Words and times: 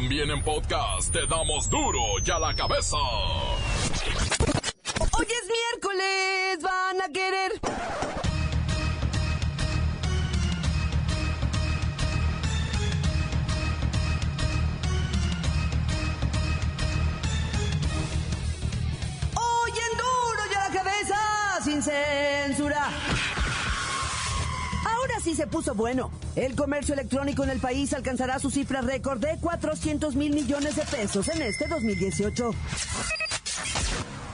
También 0.00 0.30
en 0.30 0.40
podcast 0.44 1.12
te 1.12 1.26
damos 1.26 1.68
duro 1.68 1.98
y 2.24 2.30
a 2.30 2.38
la 2.38 2.54
cabeza. 2.54 2.96
Hoy 5.10 5.26
es 5.26 5.50
miércoles, 5.72 6.62
van 6.62 7.02
a 7.02 7.08
querer. 7.12 7.60
Hoy 19.34 19.72
en 19.72 19.96
duro 19.96 20.42
y 20.48 20.54
a 20.54 20.68
la 20.68 20.74
cabeza, 20.76 21.60
sin 21.64 21.82
censura. 21.82 22.88
Ahora 24.86 25.18
sí 25.20 25.34
se 25.34 25.48
puso 25.48 25.74
bueno. 25.74 26.17
El 26.36 26.54
comercio 26.54 26.94
electrónico 26.94 27.44
en 27.44 27.50
el 27.50 27.58
país 27.58 27.92
alcanzará 27.94 28.38
su 28.38 28.50
cifra 28.50 28.80
récord 28.80 29.20
de 29.20 29.38
400 29.40 30.14
mil 30.14 30.34
millones 30.34 30.76
de 30.76 30.82
pesos 30.82 31.28
en 31.28 31.42
este 31.42 31.66
2018. 31.66 32.50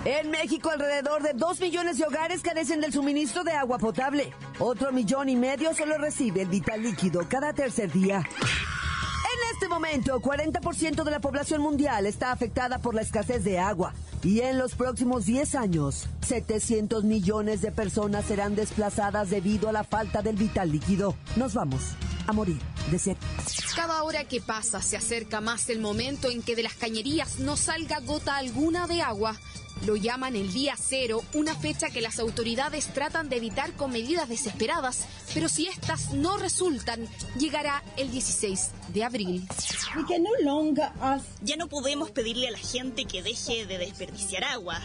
En 0.05 0.30
México, 0.30 0.69
alrededor 0.69 1.23
de 1.23 1.33
2 1.33 1.61
millones 1.61 1.97
de 1.97 2.05
hogares 2.05 2.43
carecen 2.43 2.83
del 2.83 2.93
suministro 2.93 3.43
de 3.43 3.53
agua 3.53 3.79
potable. 3.79 4.34
Otro 4.59 4.93
millón 4.93 5.30
y 5.30 5.37
medio 5.37 5.73
solo 5.75 5.97
recibe 5.97 6.43
el 6.43 6.48
vital 6.48 6.83
líquido 6.83 7.27
cada 7.27 7.55
tercer 7.55 7.91
día. 7.91 8.19
En 8.19 9.55
este 9.55 9.67
momento, 9.69 10.20
40% 10.20 11.05
de 11.05 11.11
la 11.11 11.20
población 11.20 11.62
mundial 11.62 12.05
está 12.05 12.33
afectada 12.33 12.81
por 12.81 12.95
la 12.95 13.01
escasez 13.01 13.45
de 13.45 13.59
agua. 13.59 13.95
Y 14.24 14.41
en 14.41 14.59
los 14.59 14.74
próximos 14.74 15.27
10 15.27 15.55
años, 15.55 16.06
700 16.27 17.05
millones 17.05 17.60
de 17.60 17.70
personas 17.70 18.24
serán 18.24 18.56
desplazadas 18.56 19.28
debido 19.28 19.69
a 19.69 19.73
la 19.73 19.84
falta 19.84 20.23
del 20.23 20.37
vital 20.37 20.73
líquido. 20.73 21.14
Nos 21.37 21.52
vamos 21.52 21.83
a 22.27 22.33
morir 22.33 22.59
de 22.91 22.98
sed. 22.98 23.16
Cada 23.77 24.02
hora 24.02 24.24
que 24.24 24.41
pasa 24.41 24.80
se 24.80 24.97
acerca 24.97 25.42
más 25.42 25.69
el 25.69 25.78
momento 25.78 26.30
en 26.30 26.42
que 26.42 26.56
de 26.56 26.62
las 26.62 26.73
cañerías 26.73 27.38
no 27.38 27.58
salga 27.58 28.00
gota 28.00 28.36
alguna 28.36 28.86
de 28.86 29.03
agua. 29.03 29.36
Lo 29.86 29.97
llaman 29.97 30.34
el 30.34 30.53
día 30.53 30.75
cero, 30.78 31.22
una 31.34 31.55
fecha 31.55 31.91
que 31.91 32.00
las 32.00 32.19
autoridades 32.19 32.86
tratan 32.86 33.28
de 33.28 33.36
evitar 33.36 33.72
con 33.72 33.92
medidas 33.92 34.28
desesperadas, 34.28 35.06
pero 35.34 35.48
si 35.48 35.66
estas 35.66 36.14
no 36.14 36.39
resultan, 36.39 37.06
llegará 37.39 37.83
el 37.97 38.11
16 38.11 38.70
de 38.94 39.05
abril. 39.05 39.47
Ya 41.42 41.56
no 41.56 41.69
podemos 41.69 42.11
pedirle 42.12 42.48
a 42.48 42.53
la 42.53 42.58
gente 42.58 43.05
que 43.05 43.22
deje 43.22 43.66
de 43.66 43.78
desperdiciar 43.78 44.44
agua. 44.44 44.81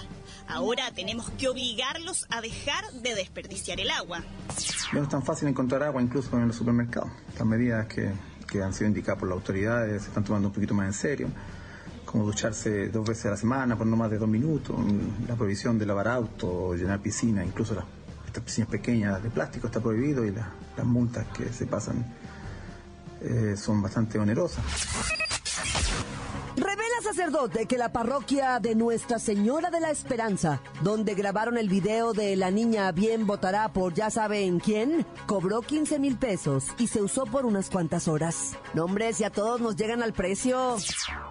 Ahora 0.48 0.92
tenemos 0.92 1.30
que 1.32 1.48
obligarlos 1.48 2.26
a 2.30 2.42
dejar 2.42 2.92
de 2.92 3.16
desperdiciar 3.16 3.80
el 3.80 3.92
agua. 3.92 4.24
No 4.92 5.04
es 5.04 5.10
tan 5.10 5.24
fácil 5.24 5.48
encontrar 5.48 5.84
agua 5.84 6.02
incluso 6.02 6.36
en 6.38 6.48
los 6.48 6.56
supermercados. 6.56 7.12
Las 7.38 7.46
medidas 7.46 7.88
que, 7.88 8.12
que 8.48 8.62
han 8.62 8.74
sido 8.74 8.88
indicadas 8.88 9.20
por 9.20 9.30
las 9.30 9.38
autoridades 9.38 10.02
se 10.02 10.08
están 10.10 10.24
tomando 10.26 10.50
un 10.50 10.54
poquito 10.54 10.74
más 10.74 10.88
en 10.88 10.94
serio, 10.94 11.30
como 12.12 12.26
ducharse 12.26 12.90
dos 12.90 13.08
veces 13.08 13.28
a 13.28 13.30
la 13.32 13.38
semana 13.38 13.78
por 13.78 13.86
no 13.86 13.96
más 13.96 14.10
de 14.10 14.18
dos 14.18 14.28
minutos, 14.28 14.76
la 15.28 15.36
prohibición 15.36 15.78
de 15.78 15.86
lavar 15.86 16.08
auto, 16.08 16.74
llenar 16.74 17.00
piscina, 17.02 17.46
incluso 17.46 17.76
las, 17.76 17.86
estas 18.26 18.44
piscinas 18.44 18.70
pequeñas 18.70 19.22
de 19.22 19.30
plástico 19.30 19.68
está 19.68 19.80
prohibido 19.80 20.26
y 20.26 20.32
la- 20.32 20.52
las 20.76 20.86
multas 20.88 21.28
que 21.28 21.54
se 21.54 21.68
pasan 21.68 22.04
eh, 23.22 23.56
son 23.58 23.82
bastante 23.82 24.18
onerosas. 24.18 24.64
Sacerdote 27.30 27.68
que 27.68 27.78
la 27.78 27.92
parroquia 27.92 28.60
de 28.60 28.74
Nuestra 28.74 29.20
Señora 29.20 29.70
de 29.70 29.80
la 29.80 29.92
Esperanza, 29.92 30.64
donde 30.82 31.14
grabaron 31.14 31.60
el 31.60 31.70
video 31.70 32.14
de 32.14 32.36
la 32.36 32.50
niña 32.50 32.92
bien 32.92 33.28
votará 33.28 33.72
por 33.72 33.94
ya 33.94 34.10
saben 34.10 34.60
quién, 34.60 35.06
cobró 35.28 35.62
15 35.62 36.00
mil 36.00 36.18
pesos 36.18 36.70
y 36.80 36.88
se 36.88 37.04
usó 37.04 37.26
por 37.26 37.46
unas 37.46 37.70
cuantas 37.70 38.08
horas. 38.08 38.58
No, 38.74 38.86
hombre, 38.86 39.14
si 39.14 39.26
a 39.26 39.30
todos 39.30 39.62
nos 39.62 39.76
llegan 39.76 40.02
al 40.02 40.14
precio. 40.14 40.78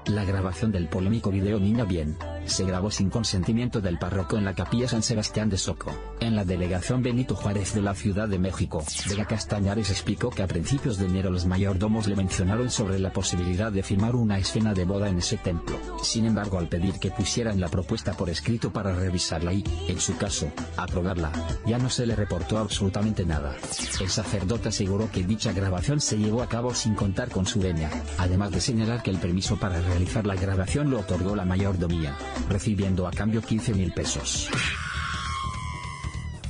La 0.06 0.24
grabación 0.24 0.70
del 0.70 0.88
polémico 0.88 1.32
video 1.32 1.58
Niña 1.58 1.82
Bien 1.82 2.16
se 2.48 2.64
grabó 2.64 2.90
sin 2.90 3.10
consentimiento 3.10 3.80
del 3.80 3.98
párroco 3.98 4.36
en 4.36 4.44
la 4.44 4.54
capilla 4.54 4.88
San 4.88 5.02
Sebastián 5.02 5.48
de 5.48 5.58
Soco, 5.58 5.92
en 6.20 6.36
la 6.36 6.44
delegación 6.44 7.02
Benito 7.02 7.34
Juárez 7.34 7.74
de 7.74 7.82
la 7.82 7.94
Ciudad 7.94 8.28
de 8.28 8.38
México. 8.38 8.84
Vega 9.08 9.26
Castañares 9.26 9.90
explicó 9.90 10.30
que 10.30 10.42
a 10.42 10.46
principios 10.46 10.98
de 10.98 11.06
enero 11.06 11.30
los 11.30 11.46
mayordomos 11.46 12.06
le 12.06 12.16
mencionaron 12.16 12.70
sobre 12.70 12.98
la 12.98 13.12
posibilidad 13.12 13.72
de 13.72 13.82
firmar 13.82 14.16
una 14.16 14.38
escena 14.38 14.74
de 14.74 14.84
boda 14.84 15.08
en 15.08 15.18
ese 15.18 15.36
templo. 15.36 15.78
Sin 16.02 16.26
embargo, 16.26 16.58
al 16.58 16.68
pedir 16.68 16.94
que 16.98 17.10
pusieran 17.10 17.60
la 17.60 17.68
propuesta 17.68 18.14
por 18.14 18.30
escrito 18.30 18.72
para 18.72 18.94
revisarla 18.94 19.52
y, 19.52 19.64
en 19.88 20.00
su 20.00 20.16
caso, 20.16 20.50
aprobarla, 20.76 21.32
ya 21.66 21.78
no 21.78 21.90
se 21.90 22.06
le 22.06 22.16
reportó 22.16 22.58
absolutamente 22.58 23.24
nada. 23.24 23.56
El 24.00 24.08
sacerdote 24.08 24.68
aseguró 24.68 25.10
que 25.10 25.24
dicha 25.24 25.52
grabación 25.52 26.00
se 26.00 26.18
llevó 26.18 26.42
a 26.42 26.48
cabo 26.48 26.74
sin 26.74 26.94
contar 26.94 27.30
con 27.30 27.46
su 27.46 27.60
venia, 27.60 27.90
además 28.18 28.50
de 28.50 28.60
señalar 28.60 29.02
que 29.02 29.10
el 29.10 29.18
permiso 29.18 29.56
para 29.56 29.80
realizar 29.80 30.26
la 30.26 30.34
grabación 30.34 30.90
lo 30.90 31.00
otorgó 31.00 31.34
la 31.34 31.44
mayordomía, 31.44 32.16
recibiendo 32.48 33.06
a 33.06 33.10
cambio 33.10 33.42
15 33.42 33.74
mil 33.74 33.92
pesos. 33.92 34.48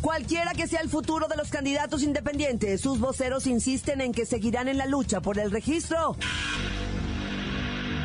Cualquiera 0.01 0.53
que 0.53 0.69
sea 0.69 0.81
el 0.81 0.89
futuro 0.89 1.27
de 1.27 1.37
los 1.37 1.51
candidatos 1.51 2.03
independientes, 2.03 2.81
sus 2.81 3.01
voceros 3.01 3.47
insisten 3.47 4.01
en 4.01 4.13
que 4.13 4.27
seguirán 4.27 4.69
en 4.69 4.79
la 4.79 4.87
lucha 4.87 5.21
por 5.21 5.39
el 5.39 5.51
registro. 5.51 6.17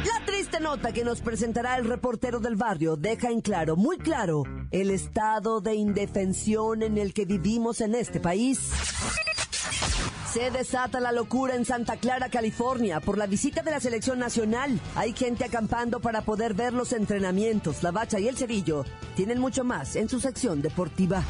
La 0.03 0.25
triste 0.25 0.59
nota 0.59 0.91
que 0.91 1.05
nos 1.05 1.21
presentará 1.21 1.77
el 1.77 1.85
reportero 1.85 2.39
del 2.39 2.55
barrio 2.55 2.97
deja 2.97 3.29
en 3.29 3.41
claro, 3.41 3.75
muy 3.75 3.97
claro, 3.97 4.43
el 4.71 4.89
estado 4.89 5.61
de 5.61 5.75
indefensión 5.75 6.83
en 6.83 6.97
el 6.97 7.13
que 7.13 7.25
vivimos 7.25 7.79
en 7.79 7.95
este 7.95 8.19
país. 8.19 8.71
Se 10.33 10.49
desata 10.49 10.99
la 10.99 11.11
locura 11.11 11.53
en 11.53 11.63
Santa 11.63 11.97
Clara, 11.97 12.27
California, 12.27 12.99
por 12.99 13.19
la 13.19 13.27
visita 13.27 13.61
de 13.61 13.69
la 13.69 13.79
selección 13.79 14.17
nacional. 14.17 14.79
Hay 14.95 15.13
gente 15.13 15.45
acampando 15.45 15.99
para 15.99 16.23
poder 16.23 16.55
ver 16.55 16.73
los 16.73 16.91
entrenamientos. 16.91 17.83
La 17.83 17.91
Bacha 17.91 18.19
y 18.19 18.27
el 18.27 18.35
Cerillo 18.35 18.83
tienen 19.15 19.39
mucho 19.39 19.63
más 19.63 19.95
en 19.95 20.09
su 20.09 20.19
sección 20.19 20.63
deportiva. 20.63 21.23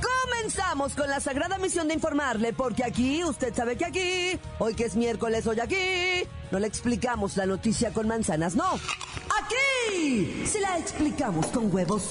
Comenzamos 0.00 0.94
con 0.94 1.10
la 1.10 1.18
sagrada 1.18 1.58
misión 1.58 1.88
de 1.88 1.94
informarle, 1.94 2.52
porque 2.52 2.84
aquí, 2.84 3.24
usted 3.24 3.52
sabe 3.52 3.76
que 3.76 3.86
aquí, 3.86 4.38
hoy 4.60 4.76
que 4.76 4.84
es 4.84 4.94
miércoles, 4.94 5.48
hoy 5.48 5.58
aquí, 5.58 6.28
no 6.52 6.60
le 6.60 6.68
explicamos 6.68 7.36
la 7.36 7.46
noticia 7.46 7.92
con 7.92 8.06
manzanas, 8.06 8.54
no. 8.54 8.70
Aquí 9.42 10.46
se 10.46 10.60
la 10.60 10.78
explicamos 10.78 11.46
con 11.46 11.74
huevos. 11.74 12.10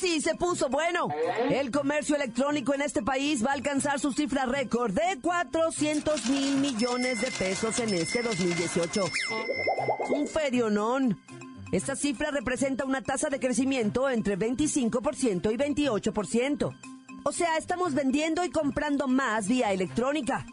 Sí 0.00 0.20
se 0.20 0.34
puso 0.34 0.68
bueno. 0.68 1.08
El 1.50 1.70
comercio 1.70 2.16
electrónico 2.16 2.74
en 2.74 2.82
este 2.82 3.02
país 3.02 3.44
va 3.44 3.50
a 3.50 3.54
alcanzar 3.54 4.00
su 4.00 4.12
cifra 4.12 4.46
récord 4.46 4.92
de 4.92 5.20
400 5.20 6.26
mil 6.26 6.56
millones 6.56 7.20
de 7.20 7.30
pesos 7.30 7.78
en 7.78 7.94
este 7.94 8.22
2018. 8.22 9.04
Un 10.08 10.26
ferionón. 10.26 11.20
Esta 11.70 11.94
cifra 11.94 12.30
representa 12.30 12.84
una 12.84 13.02
tasa 13.02 13.28
de 13.28 13.38
crecimiento 13.38 14.08
entre 14.08 14.36
25% 14.38 15.52
y 15.52 15.56
28%. 15.56 16.74
O 17.22 17.32
sea, 17.32 17.58
estamos 17.58 17.94
vendiendo 17.94 18.44
y 18.44 18.50
comprando 18.50 19.06
más 19.06 19.46
vía 19.46 19.72
electrónica. 19.72 20.46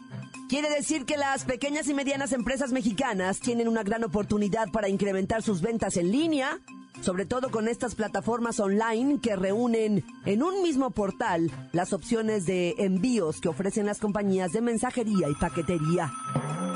Quiere 0.48 0.70
decir 0.70 1.04
que 1.04 1.16
las 1.16 1.44
pequeñas 1.44 1.88
y 1.88 1.94
medianas 1.94 2.32
empresas 2.32 2.72
mexicanas 2.72 3.40
tienen 3.40 3.68
una 3.68 3.82
gran 3.82 4.04
oportunidad 4.04 4.68
para 4.70 4.88
incrementar 4.88 5.42
sus 5.42 5.60
ventas 5.60 5.96
en 5.96 6.10
línea, 6.12 6.60
sobre 7.00 7.26
todo 7.26 7.50
con 7.50 7.68
estas 7.68 7.94
plataformas 7.94 8.60
online 8.60 9.20
que 9.20 9.36
reúnen 9.36 10.04
en 10.24 10.42
un 10.42 10.62
mismo 10.62 10.90
portal 10.90 11.50
las 11.72 11.92
opciones 11.92 12.46
de 12.46 12.74
envíos 12.78 13.40
que 13.40 13.48
ofrecen 13.48 13.86
las 13.86 13.98
compañías 13.98 14.52
de 14.52 14.60
mensajería 14.60 15.28
y 15.28 15.34
paquetería. 15.34 16.12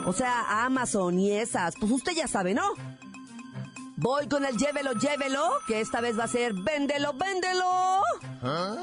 O 0.07 0.13
sea, 0.13 0.65
Amazon 0.65 1.19
y 1.19 1.33
esas, 1.33 1.75
pues 1.79 1.93
usted 1.93 2.13
ya 2.13 2.27
sabe, 2.27 2.55
¿no? 2.55 2.63
Voy 3.97 4.27
con 4.27 4.45
el 4.45 4.57
llévelo, 4.57 4.95
llévelo, 4.95 5.49
que 5.69 5.81
esta 5.81 6.01
vez 6.01 6.19
va 6.19 6.25
a 6.25 6.29
ser 6.29 6.55
véndelo, 6.55 7.13
véndelo, 7.13 8.03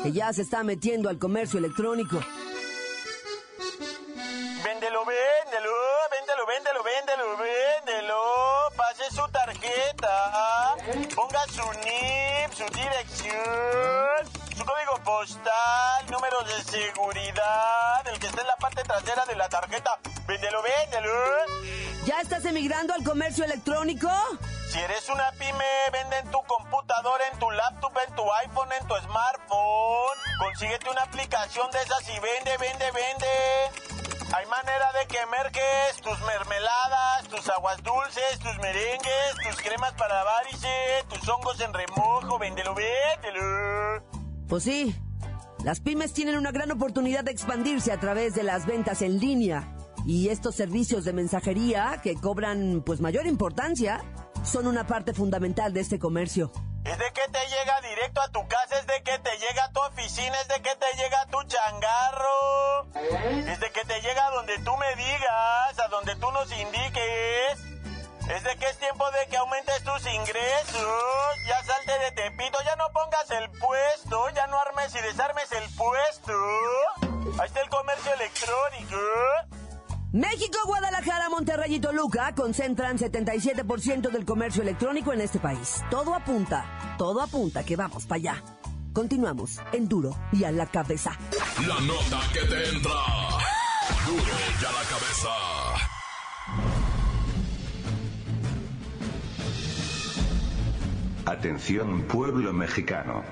que 0.03 0.12
ya 0.12 0.31
se 0.31 0.44
está 0.44 0.63
metiendo 0.63 1.09
al 1.09 1.18
comercio 1.18 1.59
electrónico. 1.59 2.19
Su 13.29 14.65
código 14.65 15.03
postal, 15.03 16.11
número 16.11 16.41
de 16.43 16.63
seguridad, 16.63 18.07
el 18.07 18.19
que 18.19 18.27
está 18.27 18.41
en 18.41 18.47
la 18.47 18.55
parte 18.55 18.83
trasera 18.83 19.25
de 19.25 19.35
la 19.35 19.49
tarjeta. 19.49 19.99
Véndelo, 20.27 20.61
véndelo. 20.61 21.11
¿Ya 22.05 22.21
estás 22.21 22.45
emigrando 22.45 22.93
al 22.93 23.03
comercio 23.03 23.45
electrónico? 23.45 24.09
Si 24.71 24.79
eres 24.79 25.09
una 25.09 25.31
pyme, 25.31 25.65
vende 25.91 26.17
en 26.17 26.31
tu 26.31 26.39
computadora, 26.43 27.27
en 27.31 27.39
tu 27.39 27.49
laptop, 27.49 27.91
en 28.07 28.15
tu 28.15 28.33
iPhone, 28.33 28.71
en 28.71 28.87
tu 28.87 28.95
smartphone. 28.95 30.17
Consíguete 30.39 30.89
una 30.89 31.03
aplicación 31.03 31.69
de 31.71 31.79
esas 31.79 32.09
y 32.09 32.19
vende, 32.19 32.57
vende, 32.57 32.91
vende. 32.91 34.08
Hay 34.31 34.45
manera 34.45 34.85
de 34.99 35.07
que 35.07 35.17
merques 35.25 36.01
tus 36.03 36.19
mermeladas, 36.19 37.27
tus 37.29 37.49
aguas 37.49 37.81
dulces, 37.83 38.37
tus 38.39 38.57
merengues, 38.59 39.35
tus 39.43 39.61
cremas 39.61 39.93
para 39.93 40.23
varice, 40.23 40.67
tus 41.09 41.27
hongos 41.27 41.59
en 41.61 41.73
remojo. 41.73 42.37
Véndelo, 42.37 42.75
véndelo. 42.75 44.03
Pues 44.47 44.63
sí, 44.63 44.95
las 45.63 45.79
pymes 45.79 46.13
tienen 46.13 46.37
una 46.37 46.51
gran 46.51 46.71
oportunidad 46.71 47.23
de 47.23 47.31
expandirse 47.31 47.91
a 47.91 47.99
través 47.99 48.35
de 48.35 48.43
las 48.43 48.67
ventas 48.67 49.01
en 49.01 49.19
línea. 49.19 49.75
Y 50.05 50.29
estos 50.29 50.55
servicios 50.55 51.05
de 51.05 51.13
mensajería 51.13 51.99
que 52.03 52.15
cobran 52.15 52.83
pues 52.85 53.01
mayor 53.01 53.25
importancia 53.25 54.03
son 54.43 54.67
una 54.67 54.85
parte 54.85 55.13
fundamental 55.13 55.73
de 55.73 55.81
este 55.81 55.97
comercio. 55.97 56.51
Es 56.89 56.97
de 56.97 57.12
que 57.13 57.21
te 57.27 57.47
llega 57.47 57.81
directo 57.81 58.19
a 58.19 58.30
tu 58.30 58.47
casa, 58.47 58.80
es 58.80 58.88
de 58.88 59.03
que 59.03 59.19
te 59.19 59.38
llega 59.38 59.65
a 59.65 59.71
tu 59.71 59.80
oficina, 59.80 60.41
es 60.41 60.47
de 60.47 60.59
que 60.59 60.75
te 60.75 60.91
llega 60.95 61.21
a 61.21 61.25
tu 61.27 61.44
changarro. 61.44 62.88
Es 63.45 63.59
de 63.59 63.71
que 63.71 63.86
te 63.86 64.01
llega 64.01 64.25
a 64.25 64.31
donde 64.31 64.57
tú 64.57 64.75
me 64.75 64.95
digas, 64.95 65.80
a 65.80 65.88
donde 65.91 66.15
tú 66.15 66.31
nos 66.31 66.51
indiques. 66.51 67.59
Es 68.27 68.44
de 68.44 68.57
que 68.57 68.65
es 68.69 68.80
tiempo 68.80 69.06
de 69.12 69.27
que 69.27 69.38
aumentes 69.38 69.83
tus 69.83 70.03
ingresos. 70.07 71.36
Ya 71.47 71.63
salte 71.63 72.00
de 72.00 72.12
Tepito, 72.12 72.57
ya 72.65 72.75
no 72.75 72.89
pongas 72.92 73.30
el 73.30 73.51
puesto, 73.51 74.30
ya 74.31 74.47
no 74.47 74.59
armes 74.59 74.95
y 74.95 75.00
desarmes 75.01 75.51
el 75.51 75.69
puesto. 75.75 76.33
Ahí 77.39 77.45
está 77.45 77.62
el 77.62 77.69
comercio 77.69 78.13
electrónico. 78.13 78.97
México, 80.11 80.57
Guadalajara, 80.65 81.29
Monterrey 81.29 81.75
y 81.75 81.79
Toluca 81.79 82.33
concentran 82.33 82.97
77% 82.97 84.09
del 84.09 84.25
comercio 84.25 84.63
electrónico 84.63 85.13
en 85.13 85.21
este 85.21 85.38
país. 85.38 85.83
Todo 85.91 86.15
apunta, 86.15 86.95
todo 86.97 87.21
apunta 87.21 87.63
que 87.63 87.75
vamos 87.75 88.07
para 88.07 88.17
allá. 88.17 88.44
Continuamos 88.91 89.59
en 89.71 89.88
Duro 89.88 90.15
y 90.31 90.45
a 90.45 90.51
la 90.51 90.65
cabeza. 90.65 91.11
La 91.59 91.79
nota 91.81 92.21
que 92.33 92.39
te 92.39 92.69
entra. 92.69 92.91
Duro 94.07 94.23
y 94.59 94.65
a 94.65 94.71
la 94.71 94.83
cabeza. 94.89 95.29
Atención 101.25 102.01
pueblo 102.07 102.51
mexicano. 102.51 103.23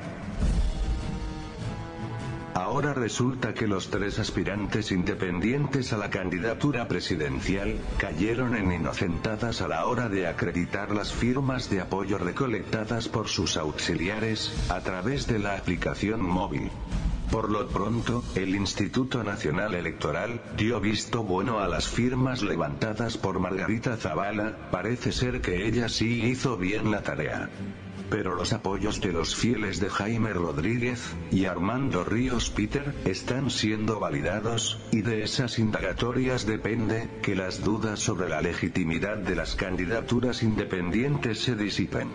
Ahora 2.67 2.93
resulta 2.93 3.53
que 3.53 3.65
los 3.65 3.89
tres 3.89 4.19
aspirantes 4.19 4.91
independientes 4.91 5.93
a 5.93 5.97
la 5.97 6.09
candidatura 6.09 6.85
presidencial 6.89 7.79
cayeron 7.97 8.57
en 8.57 8.73
inocentadas 8.73 9.61
a 9.61 9.69
la 9.69 9.85
hora 9.85 10.09
de 10.09 10.27
acreditar 10.27 10.91
las 10.91 11.13
firmas 11.13 11.69
de 11.69 11.79
apoyo 11.79 12.17
recolectadas 12.17 13.07
por 13.07 13.29
sus 13.29 13.55
auxiliares 13.55 14.51
a 14.69 14.81
través 14.81 15.27
de 15.27 15.39
la 15.39 15.55
aplicación 15.55 16.21
móvil. 16.21 16.69
Por 17.31 17.49
lo 17.49 17.69
pronto, 17.69 18.21
el 18.35 18.53
Instituto 18.53 19.23
Nacional 19.23 19.73
Electoral 19.73 20.41
dio 20.57 20.81
visto 20.81 21.23
bueno 21.23 21.59
a 21.59 21.69
las 21.69 21.87
firmas 21.87 22.41
levantadas 22.41 23.17
por 23.17 23.39
Margarita 23.39 23.95
Zavala, 23.95 24.69
parece 24.71 25.13
ser 25.13 25.39
que 25.39 25.67
ella 25.67 25.87
sí 25.87 26.21
hizo 26.25 26.57
bien 26.57 26.91
la 26.91 27.01
tarea 27.01 27.49
pero 28.09 28.35
los 28.35 28.53
apoyos 28.53 29.01
de 29.01 29.11
los 29.11 29.35
fieles 29.35 29.79
de 29.79 29.89
Jaime 29.89 30.33
Rodríguez 30.33 31.15
y 31.31 31.45
Armando 31.45 32.03
Ríos 32.03 32.49
Peter 32.49 32.93
están 33.05 33.49
siendo 33.49 33.99
validados, 33.99 34.79
y 34.91 35.01
de 35.01 35.23
esas 35.23 35.59
indagatorias 35.59 36.45
depende 36.45 37.09
que 37.21 37.35
las 37.35 37.63
dudas 37.63 37.99
sobre 37.99 38.29
la 38.29 38.41
legitimidad 38.41 39.17
de 39.17 39.35
las 39.35 39.55
candidaturas 39.55 40.43
independientes 40.43 41.39
se 41.39 41.55
disipen. 41.55 42.09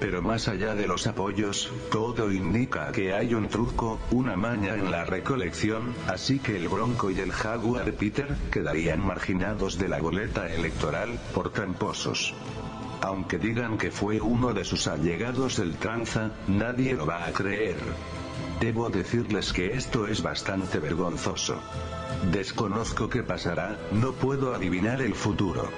Pero 0.00 0.22
más 0.22 0.46
allá 0.46 0.76
de 0.76 0.86
los 0.86 1.08
apoyos, 1.08 1.72
todo 1.90 2.30
indica 2.30 2.92
que 2.92 3.12
hay 3.12 3.34
un 3.34 3.48
truco, 3.48 3.98
una 4.12 4.36
maña 4.36 4.74
en 4.74 4.92
la 4.92 5.04
recolección, 5.04 5.92
así 6.06 6.38
que 6.38 6.56
el 6.56 6.68
Bronco 6.68 7.10
y 7.10 7.18
el 7.18 7.32
Jaguar 7.32 7.92
Peter 7.92 8.36
quedarían 8.52 9.04
marginados 9.04 9.76
de 9.76 9.88
la 9.88 9.98
boleta 10.00 10.46
electoral 10.52 11.18
por 11.34 11.50
tramposos. 11.50 12.32
Aunque 13.00 13.38
digan 13.38 13.78
que 13.78 13.90
fue 13.90 14.20
uno 14.20 14.52
de 14.52 14.64
sus 14.64 14.86
allegados 14.88 15.58
el 15.58 15.76
tranza, 15.76 16.32
nadie 16.46 16.94
lo 16.94 17.06
va 17.06 17.26
a 17.26 17.32
creer. 17.32 17.76
Debo 18.60 18.90
decirles 18.90 19.52
que 19.52 19.74
esto 19.74 20.08
es 20.08 20.22
bastante 20.22 20.80
vergonzoso. 20.80 21.60
Desconozco 22.32 23.08
qué 23.08 23.22
pasará, 23.22 23.78
no 23.92 24.12
puedo 24.12 24.54
adivinar 24.54 25.00
el 25.00 25.14
futuro. 25.14 25.70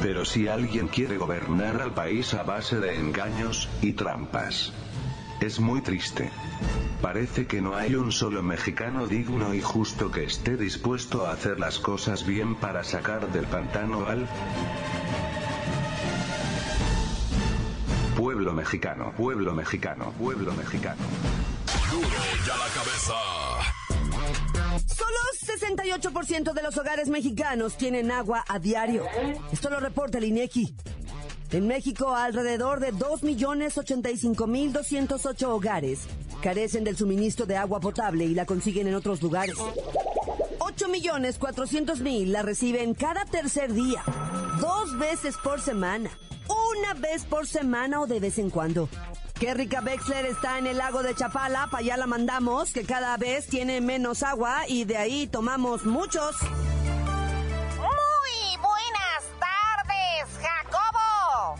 Pero 0.00 0.24
si 0.24 0.48
alguien 0.48 0.88
quiere 0.88 1.18
gobernar 1.18 1.82
al 1.82 1.92
país 1.92 2.32
a 2.32 2.42
base 2.42 2.80
de 2.80 2.96
engaños 2.96 3.68
y 3.82 3.92
trampas, 3.92 4.72
es 5.40 5.60
muy 5.60 5.82
triste. 5.82 6.30
Parece 7.02 7.46
que 7.46 7.60
no 7.60 7.76
hay 7.76 7.94
un 7.94 8.10
solo 8.10 8.42
mexicano 8.42 9.06
digno 9.06 9.52
y 9.52 9.60
justo 9.60 10.10
que 10.10 10.24
esté 10.24 10.56
dispuesto 10.56 11.26
a 11.26 11.32
hacer 11.32 11.60
las 11.60 11.78
cosas 11.78 12.24
bien 12.24 12.54
para 12.54 12.82
sacar 12.82 13.30
del 13.30 13.44
pantano 13.44 14.06
al 14.06 14.26
mexicano, 18.54 19.12
pueblo 19.16 19.52
mexicano, 19.52 20.12
pueblo 20.18 20.54
mexicano. 20.54 21.02
Duro 21.90 22.08
la 22.46 22.68
cabeza. 22.74 23.14
Solo 24.86 25.18
68% 25.44 26.52
de 26.52 26.62
los 26.62 26.78
hogares 26.78 27.08
mexicanos 27.08 27.76
tienen 27.76 28.10
agua 28.10 28.42
a 28.48 28.58
diario. 28.58 29.04
Esto 29.52 29.70
lo 29.70 29.78
reporta 29.80 30.18
el 30.18 30.24
INEGI. 30.24 30.74
En 31.52 31.66
México, 31.66 32.14
alrededor 32.14 32.80
de 32.80 32.92
2.085.208 32.94 35.42
hogares 35.44 36.00
carecen 36.42 36.84
del 36.84 36.96
suministro 36.96 37.46
de 37.46 37.56
agua 37.56 37.80
potable 37.80 38.24
y 38.24 38.34
la 38.34 38.46
consiguen 38.46 38.86
en 38.88 38.94
otros 38.94 39.22
lugares. 39.22 39.56
8.400.000 40.58 42.26
la 42.26 42.42
reciben 42.42 42.94
cada 42.94 43.24
tercer 43.24 43.72
día, 43.72 44.02
dos 44.60 44.98
veces 44.98 45.36
por 45.42 45.60
semana 45.60 46.10
una 46.76 46.94
vez 46.94 47.24
por 47.24 47.46
semana 47.46 48.00
o 48.00 48.06
de 48.06 48.20
vez 48.20 48.38
en 48.38 48.48
cuando. 48.50 48.88
Qué 49.38 49.54
rica 49.54 49.80
Bexler 49.80 50.26
está 50.26 50.58
en 50.58 50.66
el 50.66 50.76
lago 50.78 51.02
de 51.02 51.14
Chapala, 51.14 51.68
para 51.70 51.78
allá 51.78 51.96
la 51.96 52.06
mandamos, 52.06 52.72
que 52.72 52.84
cada 52.84 53.16
vez 53.16 53.46
tiene 53.46 53.80
menos 53.80 54.22
agua 54.22 54.68
y 54.68 54.84
de 54.84 54.96
ahí 54.96 55.26
tomamos 55.26 55.84
muchos. 55.84 56.40
Muy 56.42 56.56
buenas 58.56 59.24
tardes, 59.40 60.28
Jacobo. 60.40 61.56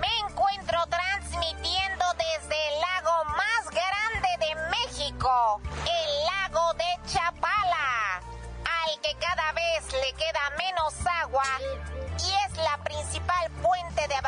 Me 0.00 0.18
encuentro 0.28 0.86
transmitiendo 0.88 2.04
desde 2.16 2.68
el 2.68 2.80
lago 2.80 3.24
más 3.36 3.64
grande 3.70 4.28
de 4.40 4.54
México, 4.70 5.60
el 5.84 6.24
lago 6.26 6.72
de 6.74 6.98
Chapala, 7.12 8.22
al 8.64 9.00
que 9.02 9.14
cada 9.20 9.52
vez 9.52 9.92
le 9.92 10.12
queda 10.12 10.50
menos 10.56 10.94
agua 11.22 11.44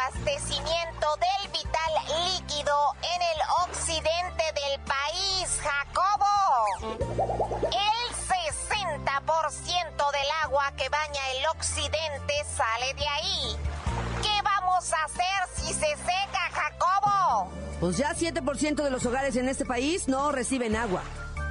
abastecimiento 0.00 1.06
del 1.16 1.52
vital 1.52 1.92
líquido 2.26 2.74
en 3.02 3.22
el 3.22 3.38
occidente 3.66 4.44
del 4.54 4.80
país, 4.84 5.60
Jacobo. 5.62 7.04
El 7.64 8.14
60% 8.16 10.12
del 10.12 10.30
agua 10.44 10.72
que 10.76 10.88
baña 10.88 11.20
el 11.36 11.46
occidente 11.48 12.34
sale 12.56 12.94
de 12.94 13.08
ahí. 13.08 13.56
¿Qué 14.22 14.42
vamos 14.42 14.92
a 14.92 15.04
hacer 15.04 15.48
si 15.56 15.72
se 15.74 15.96
seca, 15.96 16.50
Jacobo? 16.52 17.50
Pues 17.80 17.96
ya 17.96 18.14
7% 18.14 18.82
de 18.82 18.90
los 18.90 19.04
hogares 19.06 19.36
en 19.36 19.48
este 19.48 19.64
país 19.64 20.08
no 20.08 20.32
reciben 20.32 20.76
agua. 20.76 21.02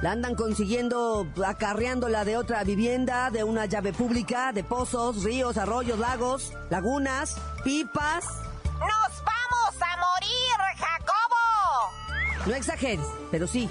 La 0.02 0.12
andan 0.12 0.34
consiguiendo, 0.34 1.26
acarreándola 1.46 2.24
de 2.24 2.38
otra 2.38 2.64
vivienda, 2.64 3.30
de 3.30 3.44
una 3.44 3.66
llave 3.66 3.92
pública, 3.92 4.50
de 4.50 4.64
pozos, 4.64 5.24
ríos, 5.24 5.58
arroyos, 5.58 5.98
lagos, 5.98 6.54
lagunas, 6.70 7.36
pipas. 7.64 8.24
¡Nos 8.64 9.22
vamos 9.24 9.82
a 9.82 9.96
morir, 9.98 10.56
Jacobo! 10.78 12.46
No 12.46 12.54
exageres, 12.54 13.06
pero 13.30 13.46
sí, 13.46 13.68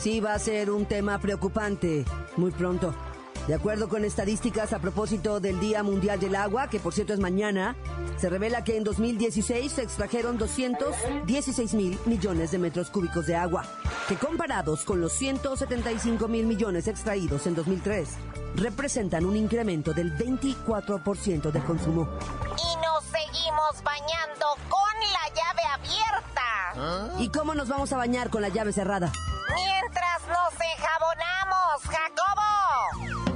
sí 0.00 0.18
va 0.18 0.34
a 0.34 0.40
ser 0.40 0.72
un 0.72 0.86
tema 0.86 1.20
preocupante 1.20 2.04
muy 2.36 2.50
pronto. 2.50 2.92
De 3.46 3.54
acuerdo 3.54 3.88
con 3.88 4.04
estadísticas 4.04 4.72
a 4.72 4.78
propósito 4.78 5.40
del 5.40 5.58
Día 5.60 5.82
Mundial 5.82 6.20
del 6.20 6.36
Agua, 6.36 6.68
que 6.68 6.78
por 6.78 6.92
cierto 6.92 7.12
es 7.12 7.20
mañana, 7.20 7.74
se 8.16 8.28
revela 8.28 8.62
que 8.64 8.76
en 8.76 8.84
2016 8.84 9.72
se 9.72 9.82
extrajeron 9.82 10.38
216 10.38 11.74
mil 11.74 11.98
millones 12.06 12.50
de 12.50 12.58
metros 12.58 12.90
cúbicos 12.90 13.26
de 13.26 13.34
agua, 13.34 13.64
que 14.08 14.16
comparados 14.16 14.84
con 14.84 15.00
los 15.00 15.12
175 15.14 16.28
mil 16.28 16.46
millones 16.46 16.86
extraídos 16.86 17.46
en 17.46 17.54
2003, 17.54 18.08
representan 18.56 19.24
un 19.24 19.36
incremento 19.36 19.92
del 19.92 20.16
24% 20.16 21.50
del 21.50 21.64
consumo. 21.64 22.08
Y 22.56 22.76
nos 22.76 23.04
seguimos 23.04 23.82
bañando 23.82 24.46
con 24.68 24.80
la 25.12 25.26
llave 25.34 25.62
abierta. 25.74 27.20
¿Y 27.20 27.28
cómo 27.30 27.54
nos 27.54 27.68
vamos 27.68 27.92
a 27.92 27.96
bañar 27.96 28.30
con 28.30 28.42
la 28.42 28.48
llave 28.48 28.72
cerrada? 28.72 29.10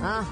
Ah. 0.05 0.23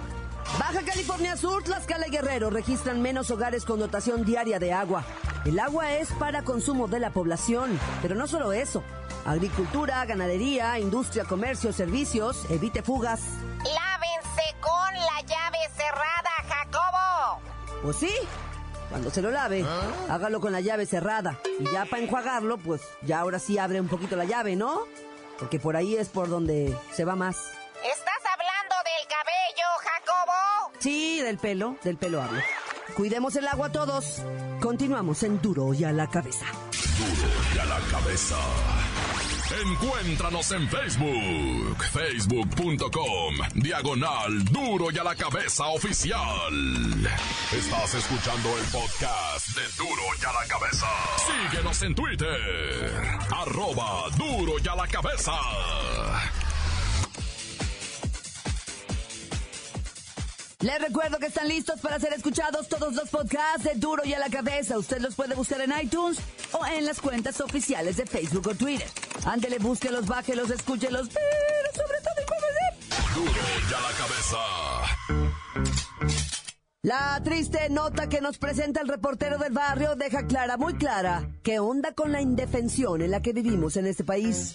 Baja 0.58 0.82
California 0.84 1.34
Sur, 1.34 1.62
Tlaxcala 1.62 2.06
y 2.06 2.10
Guerrero 2.10 2.50
registran 2.50 3.00
menos 3.00 3.30
hogares 3.30 3.64
con 3.64 3.78
dotación 3.78 4.22
diaria 4.22 4.58
de 4.58 4.72
agua. 4.72 5.02
El 5.46 5.58
agua 5.58 5.94
es 5.94 6.12
para 6.12 6.42
consumo 6.42 6.88
de 6.88 7.00
la 7.00 7.10
población, 7.10 7.80
pero 8.02 8.14
no 8.14 8.26
solo 8.26 8.52
eso. 8.52 8.82
Agricultura, 9.24 10.04
ganadería, 10.04 10.78
industria, 10.78 11.24
comercio, 11.24 11.72
servicios, 11.72 12.44
evite 12.50 12.82
fugas. 12.82 13.22
Lávense 13.58 14.54
con 14.60 14.94
la 14.94 15.20
llave 15.22 15.58
cerrada, 15.74 16.30
Jacobo. 16.48 17.40
Pues 17.82 17.96
sí, 17.96 18.12
cuando 18.90 19.10
se 19.10 19.22
lo 19.22 19.30
lave, 19.30 19.64
hágalo 20.10 20.40
con 20.40 20.52
la 20.52 20.60
llave 20.60 20.84
cerrada. 20.84 21.38
Y 21.58 21.64
ya 21.72 21.86
para 21.86 22.02
enjuagarlo, 22.02 22.58
pues 22.58 22.82
ya 23.00 23.20
ahora 23.20 23.38
sí 23.38 23.56
abre 23.56 23.80
un 23.80 23.88
poquito 23.88 24.16
la 24.16 24.26
llave, 24.26 24.54
¿no? 24.54 24.82
Porque 25.38 25.58
por 25.58 25.76
ahí 25.76 25.96
es 25.96 26.08
por 26.08 26.28
donde 26.28 26.76
se 26.92 27.06
va 27.06 27.16
más. 27.16 27.38
Sí, 30.82 31.20
del 31.20 31.38
pelo, 31.38 31.76
del 31.84 31.96
pelo 31.96 32.20
hablo. 32.20 32.40
Cuidemos 32.96 33.36
el 33.36 33.46
agua 33.46 33.70
todos. 33.70 34.20
Continuamos 34.60 35.22
en 35.22 35.40
Duro 35.40 35.72
y 35.72 35.84
a 35.84 35.92
la 35.92 36.08
cabeza. 36.10 36.44
Duro 36.98 37.32
y 37.54 37.58
a 37.58 37.64
la 37.66 37.78
cabeza. 37.88 38.36
Encuéntranos 39.64 40.50
en 40.50 40.68
Facebook, 40.68 41.84
facebook.com, 41.92 43.34
diagonal 43.54 44.44
duro 44.46 44.90
y 44.90 44.98
a 44.98 45.04
la 45.04 45.14
cabeza 45.14 45.66
oficial. 45.66 47.06
Estás 47.52 47.94
escuchando 47.94 48.48
el 48.58 48.64
podcast 48.72 49.48
de 49.54 49.62
duro 49.76 50.02
y 50.20 50.24
a 50.24 50.32
la 50.32 50.48
cabeza. 50.48 50.86
Síguenos 51.50 51.82
en 51.82 51.94
Twitter, 51.94 53.02
arroba 53.30 54.08
duro 54.16 54.54
y 54.58 54.66
a 54.66 54.74
la 54.74 54.88
cabeza. 54.88 55.32
Les 60.62 60.80
recuerdo 60.80 61.18
que 61.18 61.26
están 61.26 61.48
listos 61.48 61.80
para 61.80 61.98
ser 61.98 62.12
escuchados 62.12 62.68
todos 62.68 62.94
los 62.94 63.08
podcasts 63.10 63.64
de 63.64 63.74
Duro 63.74 64.04
y 64.04 64.14
a 64.14 64.20
la 64.20 64.30
cabeza. 64.30 64.78
Usted 64.78 65.00
los 65.00 65.16
puede 65.16 65.34
buscar 65.34 65.60
en 65.60 65.72
iTunes 65.82 66.18
o 66.52 66.64
en 66.64 66.86
las 66.86 67.00
cuentas 67.00 67.40
oficiales 67.40 67.96
de 67.96 68.06
Facebook 68.06 68.46
o 68.46 68.54
Twitter. 68.54 68.86
Ándele, 69.24 69.58
búsquelos, 69.58 70.06
bájelos, 70.06 70.50
escúchelos, 70.50 71.08
pero 71.08 71.72
sobre 71.74 71.98
todo 72.00 72.14
infórmese. 72.22 72.60
Duro 73.12 73.40
y 73.68 73.74
a 73.74 73.80
la 73.80 73.90
cabeza. 73.98 74.38
La 76.84 77.20
triste 77.24 77.68
nota 77.68 78.08
que 78.08 78.20
nos 78.20 78.38
presenta 78.38 78.82
el 78.82 78.88
reportero 78.88 79.38
del 79.38 79.52
barrio 79.52 79.96
deja 79.96 80.26
clara, 80.26 80.56
muy 80.56 80.74
clara, 80.74 81.28
qué 81.42 81.58
onda 81.58 81.92
con 81.92 82.12
la 82.12 82.20
indefensión 82.20 83.02
en 83.02 83.10
la 83.10 83.20
que 83.20 83.32
vivimos 83.32 83.76
en 83.76 83.86
este 83.86 84.04
país. 84.04 84.52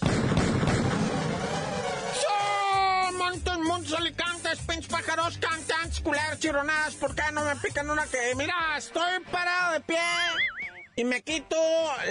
Montes, 3.58 3.90
montes, 3.90 3.92
alicantes, 3.92 4.58
pinches 4.66 4.88
pájaros, 4.88 5.38
cantantes, 5.38 6.00
culeros, 6.00 6.38
chironadas, 6.38 6.94
¿por 6.94 7.14
qué 7.14 7.22
no 7.32 7.44
me 7.44 7.56
pican 7.56 7.90
una 7.90 8.06
que... 8.06 8.34
Mira, 8.36 8.54
estoy 8.76 9.20
parado 9.30 9.74
de 9.74 9.80
pie 9.80 9.98
y 10.96 11.04
me 11.04 11.22
quito 11.22 11.56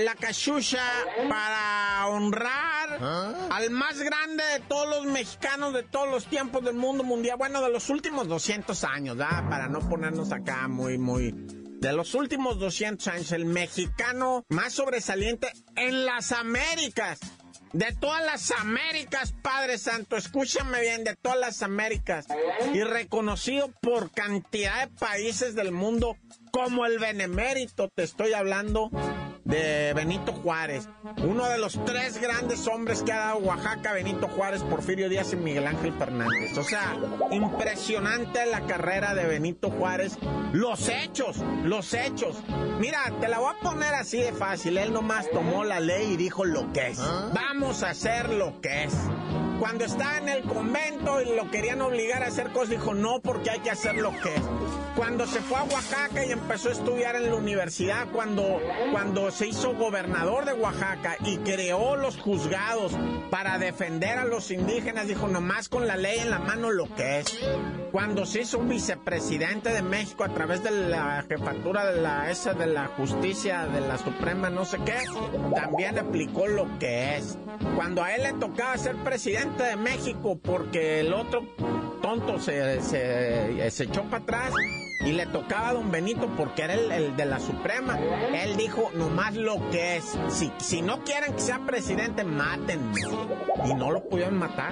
la 0.03 0.15
cachucha 0.15 0.81
para 1.27 2.07
honrar 2.07 3.03
al 3.51 3.69
más 3.69 3.99
grande 3.99 4.43
de 4.45 4.59
todos 4.61 4.87
los 4.87 5.05
mexicanos 5.11 5.73
de 5.73 5.83
todos 5.83 6.09
los 6.09 6.25
tiempos 6.27 6.63
del 6.63 6.75
mundo 6.75 7.03
mundial, 7.03 7.37
bueno, 7.37 7.61
de 7.61 7.69
los 7.69 7.89
últimos 7.89 8.29
200 8.29 8.83
años, 8.85 9.17
¿verdad? 9.17 9.49
Para 9.49 9.67
no 9.67 9.79
ponernos 9.79 10.31
acá 10.31 10.69
muy, 10.69 10.97
muy... 10.97 11.33
De 11.79 11.93
los 11.93 12.15
últimos 12.15 12.59
200 12.59 13.07
años, 13.09 13.31
el 13.33 13.45
mexicano 13.45 14.45
más 14.49 14.73
sobresaliente 14.73 15.51
en 15.75 16.05
las 16.05 16.31
Américas. 16.31 17.19
De 17.73 17.93
todas 17.93 18.23
las 18.25 18.51
Américas, 18.51 19.33
Padre 19.41 19.77
Santo, 19.77 20.15
escúchame 20.15 20.81
bien, 20.81 21.03
de 21.03 21.15
todas 21.15 21.37
las 21.37 21.61
Américas. 21.61 22.27
Y 22.73 22.81
reconocido 22.83 23.69
por 23.81 24.11
cantidad 24.11 24.87
de 24.87 24.95
países 24.97 25.55
del 25.55 25.71
mundo 25.71 26.17
como 26.51 26.85
el 26.85 26.99
benemérito, 26.99 27.89
te 27.89 28.03
estoy 28.03 28.33
hablando 28.33 28.89
de 29.47 29.93
Benito 29.93 30.33
Juárez. 30.33 30.89
Uno 31.23 31.47
de 31.47 31.57
los 31.57 31.79
tres 31.85 32.19
grandes 32.19 32.67
hombres 32.67 33.01
que 33.01 33.13
ha 33.13 33.19
dado 33.19 33.37
Oaxaca, 33.39 33.93
Benito 33.93 34.27
Juárez, 34.27 34.61
Porfirio 34.63 35.09
Díaz 35.09 35.31
y 35.33 35.37
Miguel 35.37 35.65
Ángel 35.65 35.93
Fernández. 35.93 36.57
O 36.57 36.63
sea, 36.63 36.97
impresionante 37.31 38.45
la 38.45 38.61
carrera 38.61 39.15
de 39.15 39.25
Benito 39.25 39.71
Juárez. 39.71 40.17
Los 40.51 40.89
hechos, 40.89 41.37
los 41.63 41.93
hechos. 41.93 42.43
Mira, 42.79 43.11
te 43.21 43.27
la 43.27 43.39
voy 43.39 43.53
a 43.57 43.63
poner 43.63 43.93
así 43.93 44.17
de 44.17 44.33
fácil. 44.33 44.77
Él 44.77 44.93
nomás 44.93 45.29
tomó 45.31 45.63
la 45.63 45.79
ley 45.79 46.13
y 46.13 46.17
dijo 46.17 46.43
lo 46.43 46.71
que 46.73 46.87
es. 46.87 46.99
Vamos 47.33 47.83
a 47.83 47.91
hacer 47.91 48.29
lo 48.29 48.59
que 48.61 48.83
es. 48.83 48.93
Cuando 49.59 49.85
estaba 49.85 50.17
en 50.17 50.29
el 50.29 50.43
convento 50.43 51.21
y 51.21 51.35
lo 51.35 51.49
querían 51.49 51.81
obligar 51.81 52.21
a 52.21 52.27
hacer 52.27 52.51
cosas, 52.51 52.69
dijo 52.69 52.93
no, 52.93 53.21
porque 53.21 53.49
hay 53.49 53.59
que 53.59 53.71
hacer 53.71 53.95
lo 53.95 54.11
que 54.11 54.35
es. 54.35 54.41
Cuando 54.97 55.27
se 55.27 55.41
fue 55.41 55.59
a 55.59 55.63
Oaxaca 55.63 56.25
y 56.25 56.31
empezó 56.31 56.69
a 56.69 56.71
estudiar 56.71 57.15
en 57.15 57.29
la 57.29 57.35
universidad, 57.35 58.07
cuando, 58.11 58.59
cuando 58.91 59.29
se 59.29 59.47
hizo 59.47 59.75
gobernador 59.75 60.45
de 60.45 60.53
Oaxaca 60.53 61.17
y 61.23 61.37
creó 61.37 61.95
los 61.95 62.17
juzgados 62.17 62.97
para 63.29 63.59
defender 63.59 64.17
a 64.17 64.25
los 64.25 64.49
indígenas, 64.49 65.07
dijo 65.07 65.27
nomás 65.27 65.69
con 65.69 65.85
la 65.85 65.97
ley 65.97 66.17
en 66.17 66.31
la 66.31 66.39
mano 66.39 66.71
lo 66.71 66.91
que 66.95 67.19
es. 67.19 67.39
Cuando 67.91 68.25
se 68.25 68.41
hizo 68.41 68.59
vicepresidente 68.61 69.69
de 69.69 69.83
México 69.83 70.23
a 70.23 70.29
través 70.29 70.63
de 70.63 70.71
la 70.71 71.23
jefatura 71.29 71.85
de 71.85 72.01
la 72.01 72.31
esa 72.31 72.55
de 72.55 72.65
la 72.65 72.87
justicia 72.87 73.67
de 73.67 73.81
la 73.81 73.99
Suprema, 73.99 74.49
no 74.49 74.65
sé 74.65 74.79
qué, 74.83 74.97
también 75.55 75.99
aplicó 75.99 76.47
lo 76.47 76.79
que 76.79 77.17
es. 77.17 77.37
Cuando 77.75 78.03
a 78.03 78.15
él 78.15 78.23
le 78.23 78.33
tocaba 78.33 78.75
ser 78.79 78.95
presidente 78.95 79.61
de 79.61 79.75
México 79.75 80.39
porque 80.41 81.01
el 81.01 81.13
otro 81.13 81.43
tonto 82.07 82.39
se, 82.39 82.81
se, 82.81 83.83
echó 83.83 84.03
para 84.03 84.23
atrás 84.23 84.53
y 85.01 85.11
le 85.11 85.25
tocaba 85.25 85.69
a 85.69 85.73
don 85.73 85.91
Benito 85.91 86.29
porque 86.37 86.61
era 86.61 86.73
el, 86.73 86.89
el, 86.89 87.17
de 87.17 87.25
la 87.25 87.37
Suprema. 87.37 87.99
Él 88.33 88.55
dijo 88.55 88.91
nomás 88.93 89.35
lo 89.35 89.69
que 89.71 89.97
es. 89.97 90.17
Si, 90.29 90.49
si 90.57 90.81
no 90.81 91.03
quieren 91.03 91.33
que 91.33 91.41
sea 91.41 91.59
presidente, 91.65 92.23
mátenme. 92.23 93.01
Y 93.65 93.73
no 93.73 93.91
lo 93.91 94.07
pudieron 94.07 94.37
matar. 94.37 94.71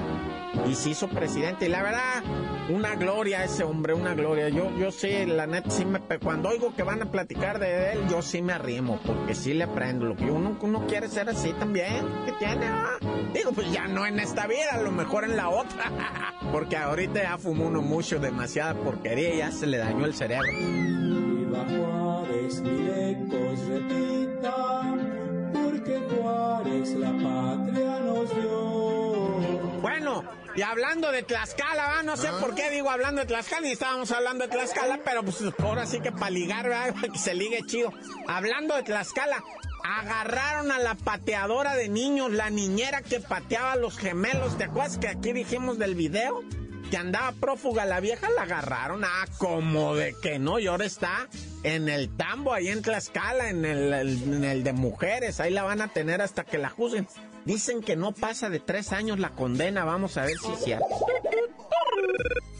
Y 0.65 0.75
se 0.75 0.91
hizo 0.91 1.09
presidente. 1.09 1.65
Y 1.65 1.69
la 1.69 1.83
verdad, 1.83 2.23
una 2.69 2.95
gloria 2.95 3.43
ese 3.43 3.63
hombre, 3.63 3.93
una 3.93 4.13
gloria. 4.15 4.49
Yo, 4.49 4.71
yo 4.77 4.91
sí, 4.91 5.25
la 5.25 5.45
neta, 5.45 5.69
sí 5.69 5.85
me, 5.85 5.99
cuando 6.19 6.49
oigo 6.49 6.73
que 6.75 6.83
van 6.83 7.01
a 7.01 7.11
platicar 7.11 7.59
de 7.59 7.93
él, 7.93 8.07
yo 8.09 8.21
sí 8.21 8.41
me 8.41 8.53
arrimo, 8.53 8.99
porque 9.05 9.35
sí 9.35 9.53
le 9.53 9.65
aprendo. 9.65 10.05
Lo 10.05 10.15
que 10.15 10.25
uno, 10.25 10.57
uno 10.61 10.87
quiere 10.87 11.07
ser 11.07 11.29
así 11.29 11.53
también. 11.53 12.05
¿Qué 12.25 12.31
tiene? 12.33 12.65
Ah? 12.65 12.97
Digo, 13.33 13.51
pues 13.51 13.71
ya 13.71 13.87
no 13.87 14.05
en 14.05 14.19
esta 14.19 14.47
vida, 14.47 14.73
a 14.73 14.81
lo 14.81 14.91
mejor 14.91 15.25
en 15.25 15.37
la 15.37 15.49
otra. 15.49 15.91
porque 16.51 16.77
ahorita 16.77 17.21
ya 17.21 17.37
fumó 17.37 17.67
uno 17.67 17.81
mucho, 17.81 18.19
demasiada 18.19 18.73
porquería 18.73 19.33
y 19.33 19.37
ya 19.37 19.51
se 19.51 19.67
le 19.67 19.77
dañó 19.77 20.05
el 20.05 20.13
cerebro. 20.13 20.51
Viva 20.51 21.65
Juárez, 21.65 22.61
mil 22.61 22.89
ecos 22.89 23.59
repitan, 23.67 25.51
porque 25.53 25.99
Juárez 26.09 26.95
la 26.95 27.11
patria 27.11 27.99
nos 27.99 28.35
dio. 28.35 29.81
Bueno, 29.81 30.23
y 30.55 30.61
hablando 30.61 31.11
de 31.11 31.23
Tlaxcala, 31.23 31.87
¿va? 31.87 32.03
no 32.03 32.15
sé 32.15 32.29
por 32.39 32.55
qué 32.55 32.69
digo 32.69 32.89
hablando 32.89 33.21
de 33.21 33.27
Tlaxcala, 33.27 33.67
y 33.67 33.71
estábamos 33.71 34.11
hablando 34.11 34.45
de 34.45 34.51
Tlaxcala, 34.51 35.01
pero 35.03 35.23
pues 35.23 35.37
ahora 35.59 35.85
sí 35.85 35.99
que 35.99 36.11
para 36.11 36.29
ligar, 36.29 36.69
¿verdad? 36.69 36.95
que 37.13 37.19
se 37.19 37.33
ligue 37.33 37.59
chido. 37.65 37.91
Hablando 38.27 38.75
de 38.75 38.83
Tlaxcala, 38.83 39.43
agarraron 39.83 40.71
a 40.71 40.79
la 40.79 40.95
pateadora 40.95 41.75
de 41.75 41.89
niños, 41.89 42.31
la 42.31 42.49
niñera 42.49 43.01
que 43.01 43.19
pateaba 43.19 43.73
a 43.73 43.75
los 43.75 43.97
gemelos, 43.97 44.57
¿te 44.57 44.63
acuerdas 44.63 44.97
que 44.97 45.09
aquí 45.09 45.33
dijimos 45.33 45.77
del 45.77 45.95
video? 45.95 46.43
que 46.89 46.97
andaba 46.97 47.31
prófuga 47.31 47.83
la 47.83 47.99
vieja, 47.99 48.29
la 48.35 48.43
agarraron. 48.43 49.03
Ah, 49.03 49.25
como 49.39 49.95
de 49.95 50.15
que 50.21 50.37
no, 50.37 50.59
y 50.59 50.67
ahora 50.67 50.85
está 50.85 51.27
en 51.63 51.89
el 51.89 52.15
tambo, 52.15 52.53
ahí 52.53 52.67
en 52.67 52.83
Tlaxcala, 52.83 53.49
en 53.49 53.65
el, 53.65 53.91
el, 53.91 54.23
en 54.23 54.43
el 54.43 54.63
de 54.63 54.71
mujeres. 54.71 55.39
Ahí 55.39 55.51
la 55.51 55.63
van 55.63 55.81
a 55.81 55.87
tener 55.87 56.21
hasta 56.21 56.43
que 56.43 56.59
la 56.59 56.69
juzguen. 56.69 57.07
Dicen 57.45 57.81
que 57.81 57.95
no 57.95 58.11
pasa 58.11 58.49
de 58.49 58.59
tres 58.59 58.91
años 58.91 59.19
la 59.19 59.29
condena. 59.29 59.85
Vamos 59.85 60.17
a 60.17 60.25
ver 60.25 60.37
si 60.37 60.51
es 60.51 60.63
cierto. 60.63 60.85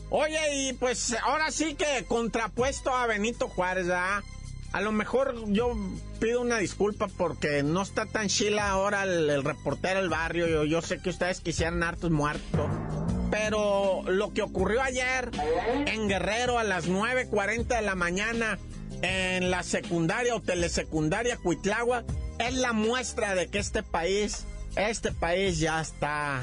Oye, 0.10 0.40
y 0.56 0.74
pues 0.74 1.16
ahora 1.24 1.52
sí 1.52 1.76
que 1.76 2.06
contrapuesto 2.08 2.94
a 2.94 3.08
Benito 3.08 3.48
Juárez. 3.50 3.88
A 3.90 4.82
lo 4.82 4.92
mejor 4.92 5.36
yo 5.48 5.74
pido 6.20 6.42
una 6.42 6.58
disculpa 6.58 7.08
porque 7.18 7.64
no 7.64 7.82
está 7.82 8.06
tan 8.06 8.28
chila 8.28 8.70
ahora 8.70 9.04
el, 9.04 9.30
el 9.30 9.44
reportero 9.44 10.00
del 10.00 10.10
barrio. 10.10 10.48
Yo, 10.48 10.64
yo 10.66 10.82
sé 10.82 11.02
que 11.02 11.10
ustedes 11.10 11.42
quisieran 11.42 11.82
hartos 11.84 12.12
muertos 12.12 12.70
pero 13.32 14.04
lo 14.08 14.34
que 14.34 14.42
ocurrió 14.42 14.82
ayer 14.82 15.30
en 15.88 16.08
Guerrero 16.08 16.58
a 16.58 16.64
las 16.64 16.88
9.40 16.88 17.66
de 17.66 17.82
la 17.82 17.96
mañana 17.96 18.60
en 19.02 19.52
la 19.52 19.64
secundaria 19.64 20.36
o 20.36 20.42
telesecundaria 20.42 21.38
Cuitlagua 21.38 22.06
es 22.40 22.54
la 22.54 22.72
muestra 22.74 23.36
de 23.36 23.48
que 23.48 23.60
este 23.60 23.84
país, 23.84 24.46
este 24.76 25.12
país 25.12 25.60
ya 25.60 25.82
está. 25.82 26.42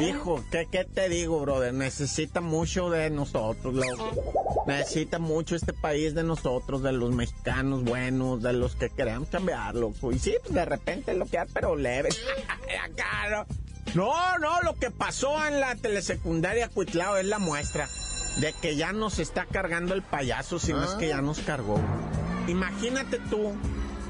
Hijo, 0.00 0.44
¿qué, 0.50 0.66
qué 0.70 0.84
te 0.84 1.08
digo, 1.08 1.40
brother? 1.40 1.72
Necesita 1.74 2.40
mucho 2.40 2.90
de 2.90 3.10
nosotros, 3.10 3.74
loco. 3.74 4.64
Necesita 4.66 5.18
mucho 5.18 5.56
este 5.56 5.72
país 5.72 6.14
de 6.14 6.24
nosotros, 6.24 6.82
de 6.82 6.92
los 6.92 7.14
mexicanos 7.14 7.84
buenos, 7.84 8.42
de 8.42 8.52
los 8.52 8.76
que 8.76 8.90
queremos 8.90 9.28
cambiar, 9.28 9.74
loco. 9.74 10.12
Y 10.12 10.18
sí, 10.18 10.34
pues 10.42 10.54
de 10.54 10.64
repente 10.64 11.14
lo 11.14 11.26
que 11.26 11.38
pero 11.52 11.76
leve. 11.76 12.10
Acá, 12.84 13.30
¿no? 13.30 13.46
No, 13.94 14.38
no, 14.38 14.60
lo 14.62 14.74
que 14.74 14.90
pasó 14.90 15.44
en 15.46 15.60
la 15.60 15.74
telesecundaria 15.74 16.68
Cuitlao 16.68 17.16
es 17.16 17.26
la 17.26 17.38
muestra. 17.38 17.88
de 18.40 18.52
que 18.52 18.76
ya 18.76 18.92
nos 18.92 19.18
está 19.18 19.46
cargando 19.46 19.94
el 19.94 20.02
payaso, 20.02 20.58
si 20.58 20.72
no 20.72 20.84
es 20.84 20.90
que 20.90 21.08
ya 21.08 21.22
nos 21.22 21.40
cargó. 21.40 21.80
Imagínate 22.46 23.18
tú, 23.30 23.52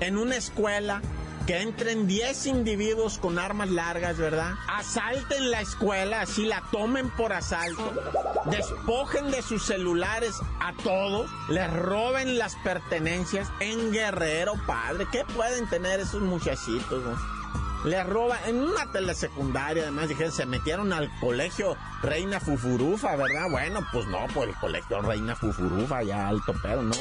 en 0.01 0.17
una 0.19 0.37
escuela, 0.37 1.01
que 1.49 1.63
entren 1.63 2.07
10 2.07 2.45
individuos 2.45 3.17
con 3.17 3.39
armas 3.39 3.71
largas, 3.71 4.19
¿verdad? 4.19 4.53
Asalten 4.69 5.51
la 5.51 5.63
escuela, 5.63 6.21
así 6.21 6.45
la 6.45 6.63
tomen 6.71 7.09
por 7.09 7.33
asalto, 7.33 7.91
despojen 8.51 9.31
de 9.31 9.41
sus 9.41 9.65
celulares 9.65 10.35
a 10.61 10.75
todos, 10.83 11.31
les 11.49 11.73
roben 11.73 12.37
las 12.37 12.55
pertenencias 12.57 13.49
en 13.61 13.91
Guerrero, 13.93 14.57
padre. 14.67 15.07
¿Qué 15.11 15.25
pueden 15.25 15.67
tener 15.71 16.01
esos 16.01 16.21
muchachitos? 16.21 17.03
no? 17.03 17.38
Le 17.85 18.03
roban 18.03 18.39
en 18.47 18.61
una 18.61 18.91
telesecundaria, 18.91 19.85
además 19.85 20.09
dijeron, 20.09 20.33
se 20.33 20.47
metieron 20.47 20.93
al 20.93 21.11
colegio 21.21 21.77
Reina 22.03 22.41
Fufurufa, 22.41 23.17
¿verdad? 23.17 23.49
Bueno, 23.51 23.87
pues 23.93 24.07
no, 24.07 24.27
pues 24.35 24.49
el 24.49 24.55
colegio 24.57 25.01
Reina 25.01 25.37
Fufurufa, 25.37 26.03
ya 26.03 26.29
alto 26.29 26.55
pero 26.63 26.83
no. 26.83 26.95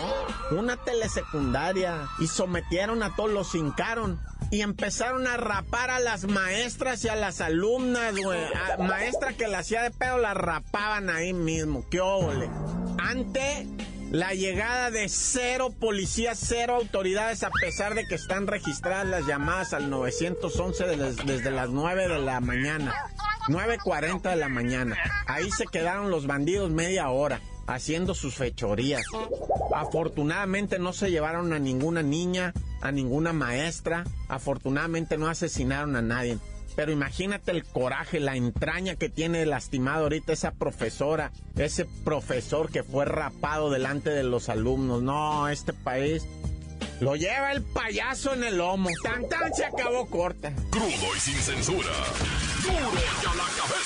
Una 0.52 0.78
telesecundaria 0.78 2.08
y 2.20 2.28
sometieron 2.28 3.04
a 3.04 3.16
todos, 3.16 3.32
los 3.32 3.56
hincaron 3.56 4.20
y 4.52 4.62
empezaron 4.62 5.28
a 5.28 5.38
rapar 5.38 5.90
a 5.90 6.00
las 6.00 6.26
maestras 6.28 7.04
y 7.04 7.10
a 7.10 7.16
las 7.16 7.42
alumnas, 7.42 8.16
güey. 8.16 8.40
Maestra 8.80 9.34
que 9.34 9.48
la 9.48 9.60
hacía 9.60 9.82
de 9.82 9.92
pedo 9.92 10.18
la 10.18 10.34
rapaban 10.34 11.10
ahí 11.10 11.34
mismo. 11.34 11.86
¡Qué 11.90 12.00
óvole! 12.00 12.50
Ante 13.00 13.68
la 14.12 14.34
llegada 14.34 14.92
de 14.92 15.10
cero 15.10 15.74
policías, 15.78 16.40
cero 16.42 16.76
autoridades, 16.76 17.44
a 17.44 17.50
pesar 17.50 17.96
de 17.96 18.06
que 18.08 18.16
están 18.16 18.48
registradas 18.48 19.08
las 19.08 19.26
llamadas 19.26 19.74
al 19.74 19.90
911 19.90 20.86
desde, 20.86 21.24
desde 21.26 21.52
las 21.52 21.70
9 21.70 22.08
de 22.08 22.20
la 22.20 22.40
mañana. 22.40 22.94
9.40 23.48 24.30
de 24.30 24.36
la 24.36 24.50
mañana. 24.50 24.98
Ahí 25.26 25.50
se 25.52 25.66
quedaron 25.66 26.12
los 26.12 26.28
bandidos 26.28 26.70
media 26.70 27.10
hora 27.10 27.42
haciendo 27.66 28.14
sus 28.14 28.36
fechorías. 28.36 29.04
Afortunadamente 29.74 30.80
no 30.80 30.94
se 30.94 31.12
llevaron 31.12 31.54
a 31.54 31.60
ninguna 31.60 32.02
niña, 32.02 32.54
a 32.82 32.92
ninguna 32.92 33.34
maestra. 33.34 34.04
Afortunadamente 34.28 35.18
no 35.18 35.28
asesinaron 35.28 35.96
a 35.96 36.02
nadie. 36.02 36.38
Pero 36.78 36.92
imagínate 36.92 37.50
el 37.50 37.66
coraje, 37.66 38.20
la 38.20 38.36
entraña 38.36 38.96
que 38.98 39.10
tiene 39.10 39.44
lastimado 39.48 40.04
ahorita 40.04 40.32
esa 40.32 40.52
profesora, 40.52 41.32
ese 41.56 41.86
profesor 41.86 42.70
que 42.70 42.84
fue 42.84 43.04
rapado 43.04 43.72
delante 43.72 44.12
de 44.12 44.22
los 44.22 44.48
alumnos. 44.48 45.02
No, 45.02 45.50
este 45.50 45.74
país 45.74 46.28
lo 47.00 47.16
lleva 47.16 47.52
el 47.52 47.64
payaso 47.64 48.36
en 48.36 48.44
el 48.44 48.58
lomo. 48.58 48.92
Tan 49.02 49.28
tan 49.28 49.52
se 49.56 49.66
acabó 49.66 50.06
corta. 50.06 50.54
Crudo 50.70 51.16
y 51.16 51.20
sin 51.20 51.38
censura. 51.38 51.90
Duro 52.62 52.76
y 52.76 53.26
a 53.26 53.34
la 53.34 53.44
cabeza. 53.58 53.77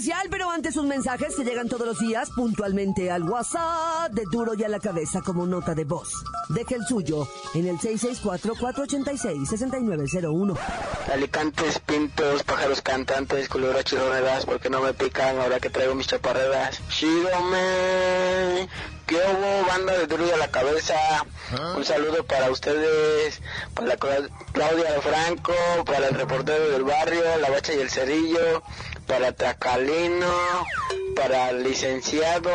Comercial, 0.00 0.28
pero 0.30 0.48
antes 0.50 0.72
sus 0.74 0.84
mensajes 0.84 1.34
que 1.36 1.44
llegan 1.44 1.68
todos 1.68 1.86
los 1.86 1.98
días 1.98 2.30
puntualmente 2.34 3.10
al 3.10 3.22
WhatsApp 3.24 4.10
de 4.12 4.22
Duro 4.32 4.54
y 4.54 4.64
a 4.64 4.68
la 4.70 4.78
cabeza 4.80 5.20
como 5.20 5.44
nota 5.46 5.74
de 5.74 5.84
voz. 5.84 6.10
Deje 6.48 6.76
el 6.76 6.86
suyo 6.86 7.28
en 7.54 7.66
el 7.66 7.76
664-486-6901. 7.78 10.56
Alicantes, 11.12 11.78
pintos, 11.80 12.42
pájaros 12.44 12.80
cantantes, 12.80 13.48
culebras 13.50 13.84
chirroneras, 13.84 14.46
porque 14.46 14.70
no 14.70 14.80
me 14.80 14.94
pican 14.94 15.38
ahora 15.38 15.60
que 15.60 15.68
traigo 15.68 15.94
mis 15.94 16.06
chaparreras. 16.06 16.80
Shirome, 16.88 18.68
¿qué 19.06 19.16
hubo, 19.16 19.66
banda 19.66 19.98
de 19.98 20.06
duro 20.06 20.26
y 20.26 20.30
a 20.30 20.38
la 20.38 20.48
cabeza? 20.48 20.94
Un 21.76 21.84
saludo 21.84 22.24
para 22.24 22.50
ustedes, 22.50 23.42
para 23.74 23.88
la 23.88 23.96
Cla- 23.98 24.30
Claudia 24.52 24.98
Franco, 25.02 25.52
para 25.84 26.08
el 26.08 26.14
reportero 26.14 26.70
del 26.70 26.84
barrio, 26.84 27.22
la 27.40 27.50
bacha 27.50 27.74
y 27.74 27.80
el 27.80 27.90
cerillo, 27.90 28.62
para 29.10 29.32
Tracalino, 29.32 30.64
para 31.16 31.50
el 31.50 31.64
licenciado, 31.64 32.52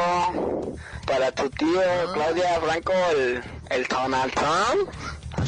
para 1.05 1.33
tu 1.33 1.49
tío 1.49 1.81
Claudia 2.13 2.61
Franco, 2.61 2.93
el, 3.11 3.43
el 3.69 3.85
Donald 3.87 4.33
Trump. 4.33 4.89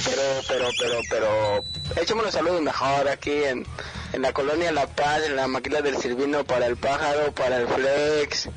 Pero, 0.04 0.22
pero, 0.50 0.70
pero, 0.78 1.00
pero, 1.10 2.02
échame 2.02 2.24
los 2.24 2.34
saludos 2.34 2.62
mejor 2.62 3.08
aquí 3.08 3.32
en, 3.32 3.65
en 4.12 4.22
la 4.22 4.34
colonia 4.34 4.70
La 4.74 4.86
Paz, 4.86 5.24
en 5.26 5.38
la 5.38 5.48
maquila 5.48 5.82
del 5.82 5.98
Silvino, 5.98 6.43
para 6.43 6.65
el 6.65 6.76
pájaro, 6.76 7.32
para 7.32 7.56
el 7.56 7.67
Flex, 7.70 8.50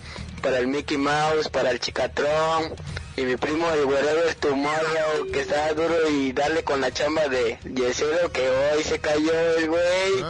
para 0.42 0.58
el 0.58 0.66
Mickey 0.66 0.96
Mouse, 0.96 1.48
para 1.48 1.70
el 1.70 1.78
Chicatrón, 1.78 2.74
y 3.20 3.24
mi 3.26 3.36
primo 3.36 3.70
el 3.70 3.84
güerero 3.84 4.24
es 4.24 4.36
tu 4.36 4.56
morro, 4.56 5.26
que 5.30 5.40
está 5.40 5.74
duro 5.74 6.08
y 6.08 6.32
dale 6.32 6.64
con 6.64 6.80
la 6.80 6.90
chamba 6.90 7.28
de 7.28 7.58
Yesero, 7.64 8.32
que 8.32 8.48
hoy 8.48 8.82
se 8.82 8.98
cayó 8.98 9.32
el 9.58 9.68
güey, 9.68 10.24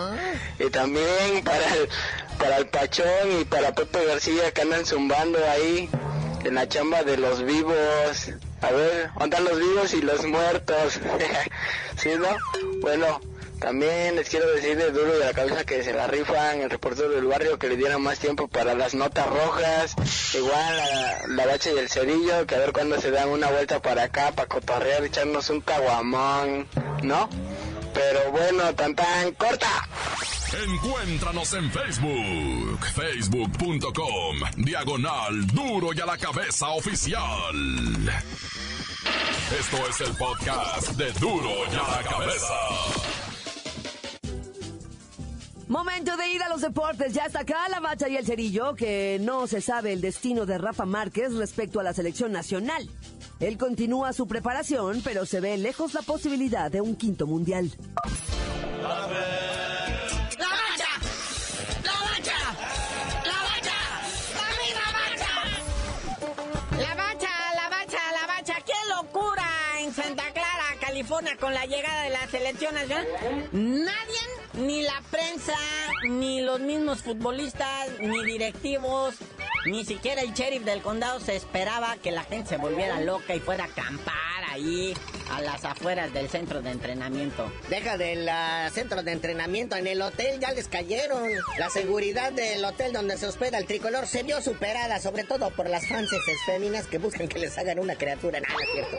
y 0.59 0.71
también 0.71 1.45
para 1.45 1.75
el, 1.77 1.89
para 2.37 2.57
el 2.57 2.67
Pachón 2.67 3.41
y 3.41 3.45
para 3.45 3.73
Pepe 3.75 4.05
García 4.07 4.53
que 4.53 4.63
andan 4.63 4.85
zumbando 4.85 5.39
ahí, 5.51 5.89
en 6.45 6.55
la 6.55 6.69
chamba 6.69 7.05
de 7.05 7.17
los 7.17 7.45
vivos. 7.45 8.31
A 8.61 8.73
ver, 8.73 9.11
¿dónde 9.19 9.37
están 9.37 9.45
los 9.45 9.59
vivos 9.61 9.95
y 9.95 10.03
los 10.03 10.25
muertos? 10.25 11.01
¿Sí, 11.97 12.11
no? 12.19 12.29
Bueno, 12.81 13.21
también 13.61 14.17
les 14.17 14.29
quiero 14.29 14.51
decir 14.53 14.77
de 14.77 14.91
duro 14.91 15.13
de 15.13 15.25
la 15.25 15.33
cabeza 15.33 15.65
que 15.65 15.85
se 15.85 15.93
la 15.93 16.07
rifan 16.07 16.61
el 16.63 16.71
reportero 16.71 17.11
del 17.11 17.27
barrio 17.27 17.59
que 17.59 17.69
le 17.69 17.77
dieran 17.77 18.03
más 18.03 18.19
tiempo 18.19 18.49
para 18.49 18.75
las 18.75 18.95
notas 18.95 19.27
rojas. 19.29 19.95
Igual 20.35 20.77
la, 21.29 21.47
la 21.47 21.57
y 21.57 21.79
el 21.79 21.89
cerillo, 21.89 22.47
que 22.47 22.55
a 22.55 22.59
ver 22.59 22.73
cuándo 22.73 23.01
se 23.01 23.11
dan 23.11 23.29
una 23.29 23.49
vuelta 23.51 23.81
para 23.81 24.05
acá 24.05 24.33
para 24.33 24.49
cotorrear, 24.49 25.05
echarnos 25.05 25.51
un 25.51 25.61
caguamón, 25.61 26.67
¿no? 27.03 27.29
Pero 27.93 28.31
bueno, 28.33 28.75
tan 28.75 28.95
tan 28.95 29.33
corta. 29.33 29.89
Encuéntranos 30.65 31.53
en 31.55 31.71
Facebook, 31.71 32.87
facebook.com, 32.95 34.37
diagonal 34.57 35.47
duro 35.49 35.91
y 35.95 36.01
a 36.01 36.07
la 36.07 36.17
cabeza 36.17 36.69
oficial. 36.71 37.21
Esto 39.59 39.89
es 39.89 40.01
el 40.01 40.17
podcast 40.17 40.89
de 40.93 41.13
duro 41.13 41.51
y 41.71 41.75
a 41.75 41.97
la 41.97 42.09
cabeza. 42.09 43.30
Momento 45.71 46.17
de 46.17 46.29
ir 46.33 46.43
a 46.43 46.49
los 46.49 46.63
deportes. 46.63 47.13
Ya 47.13 47.27
está 47.27 47.43
acá 47.43 47.69
la 47.69 47.79
bacha 47.79 48.09
y 48.09 48.17
el 48.17 48.27
cerillo, 48.27 48.75
que 48.75 49.19
no 49.21 49.47
se 49.47 49.61
sabe 49.61 49.93
el 49.93 50.01
destino 50.01 50.45
de 50.45 50.59
Rafa 50.59 50.85
Márquez 50.85 51.33
respecto 51.35 51.79
a 51.79 51.85
la 51.85 51.95
selección 51.95 52.33
nacional. 52.33 52.91
Él 53.39 53.57
continúa 53.57 54.13
su 54.13 54.27
preparación, 54.27 55.01
pero 55.05 55.27
se 55.27 55.39
ve 55.41 55.57
lejos 55.59 55.95
la 55.95 56.03
posibilidad 56.03 56.73
de 56.73 56.81
un 56.81 56.97
quinto 56.97 57.29
mundial. 57.29 57.71
¡La 58.83 58.89
bacha! 60.49 60.89
¡La 61.85 61.93
bacha! 62.03 62.35
¡La 63.25 63.39
bacha! 63.45 63.79
¡Dame 64.35 64.69
la 64.75 64.89
bacha! 64.99 65.33
La 66.81 66.95
bacha, 66.97 67.31
la 67.55 67.69
bacha, 67.69 68.13
la 68.21 68.27
bacha, 68.27 68.55
qué 68.67 68.73
locura 68.89 69.47
en 69.79 69.95
Santa 69.95 70.33
Clara, 70.33 70.65
California, 70.81 71.37
con 71.39 71.55
la 71.55 71.65
llegada 71.65 72.03
de 72.03 72.11
la 72.11 72.27
selección 72.27 72.75
nacional. 72.75 73.07
Nadie, 73.53 74.10
ni 74.61 74.83
la 74.83 75.03
prensa, 75.11 75.55
ni 76.09 76.43
los 76.43 76.61
mismos 76.61 77.03
futbolistas, 77.03 77.89
ni 78.01 78.25
directivos, 78.25 79.15
ni 79.67 79.85
siquiera 79.85 80.23
el 80.23 80.33
sheriff 80.33 80.65
del 80.65 80.83
condado 80.83 81.21
se 81.21 81.37
esperaba 81.37 81.97
que 82.03 82.11
la 82.11 82.25
gente 82.25 82.51
se 82.51 82.57
volviera 82.57 83.01
loca 83.01 83.35
y 83.35 83.41
fuera 83.41 83.65
a 83.65 83.67
acampar 83.67 84.15
ahí 84.51 84.95
a 85.31 85.41
las 85.41 85.65
afueras 85.65 86.13
del 86.13 86.29
centro 86.29 86.63
de 86.63 86.71
entrenamiento. 86.71 87.51
Deja 87.69 87.97
del 87.97 88.29
ah, 88.29 88.69
centro 88.73 89.03
de 89.03 89.13
entrenamiento, 89.13 89.77
en 89.77 89.87
el 89.87 90.03
hotel 90.03 90.41
ya 90.41 90.53
les 90.53 90.69
cayeron. 90.69 91.31
La 91.59 91.71
seguridad 91.71 92.33
del 92.33 92.65
hotel 92.65 92.93
donde 92.93 93.17
se 93.17 93.27
hospeda 93.27 93.59
el 93.59 93.67
tricolor 93.67 94.07
se 94.07 94.23
vio 94.23 94.41
superada, 94.43 95.01
sobre 95.01 95.25
todo 95.25 95.51
por 95.51 95.69
las 95.69 95.87
fans 95.89 96.11
féminas 96.47 96.87
que 96.87 96.99
buscan 96.99 97.29
que 97.29 97.39
les 97.39 97.57
hagan 97.59 97.79
una 97.79 97.97
criatura. 97.97 98.41
Nada, 98.41 98.57
cierto. 98.73 98.97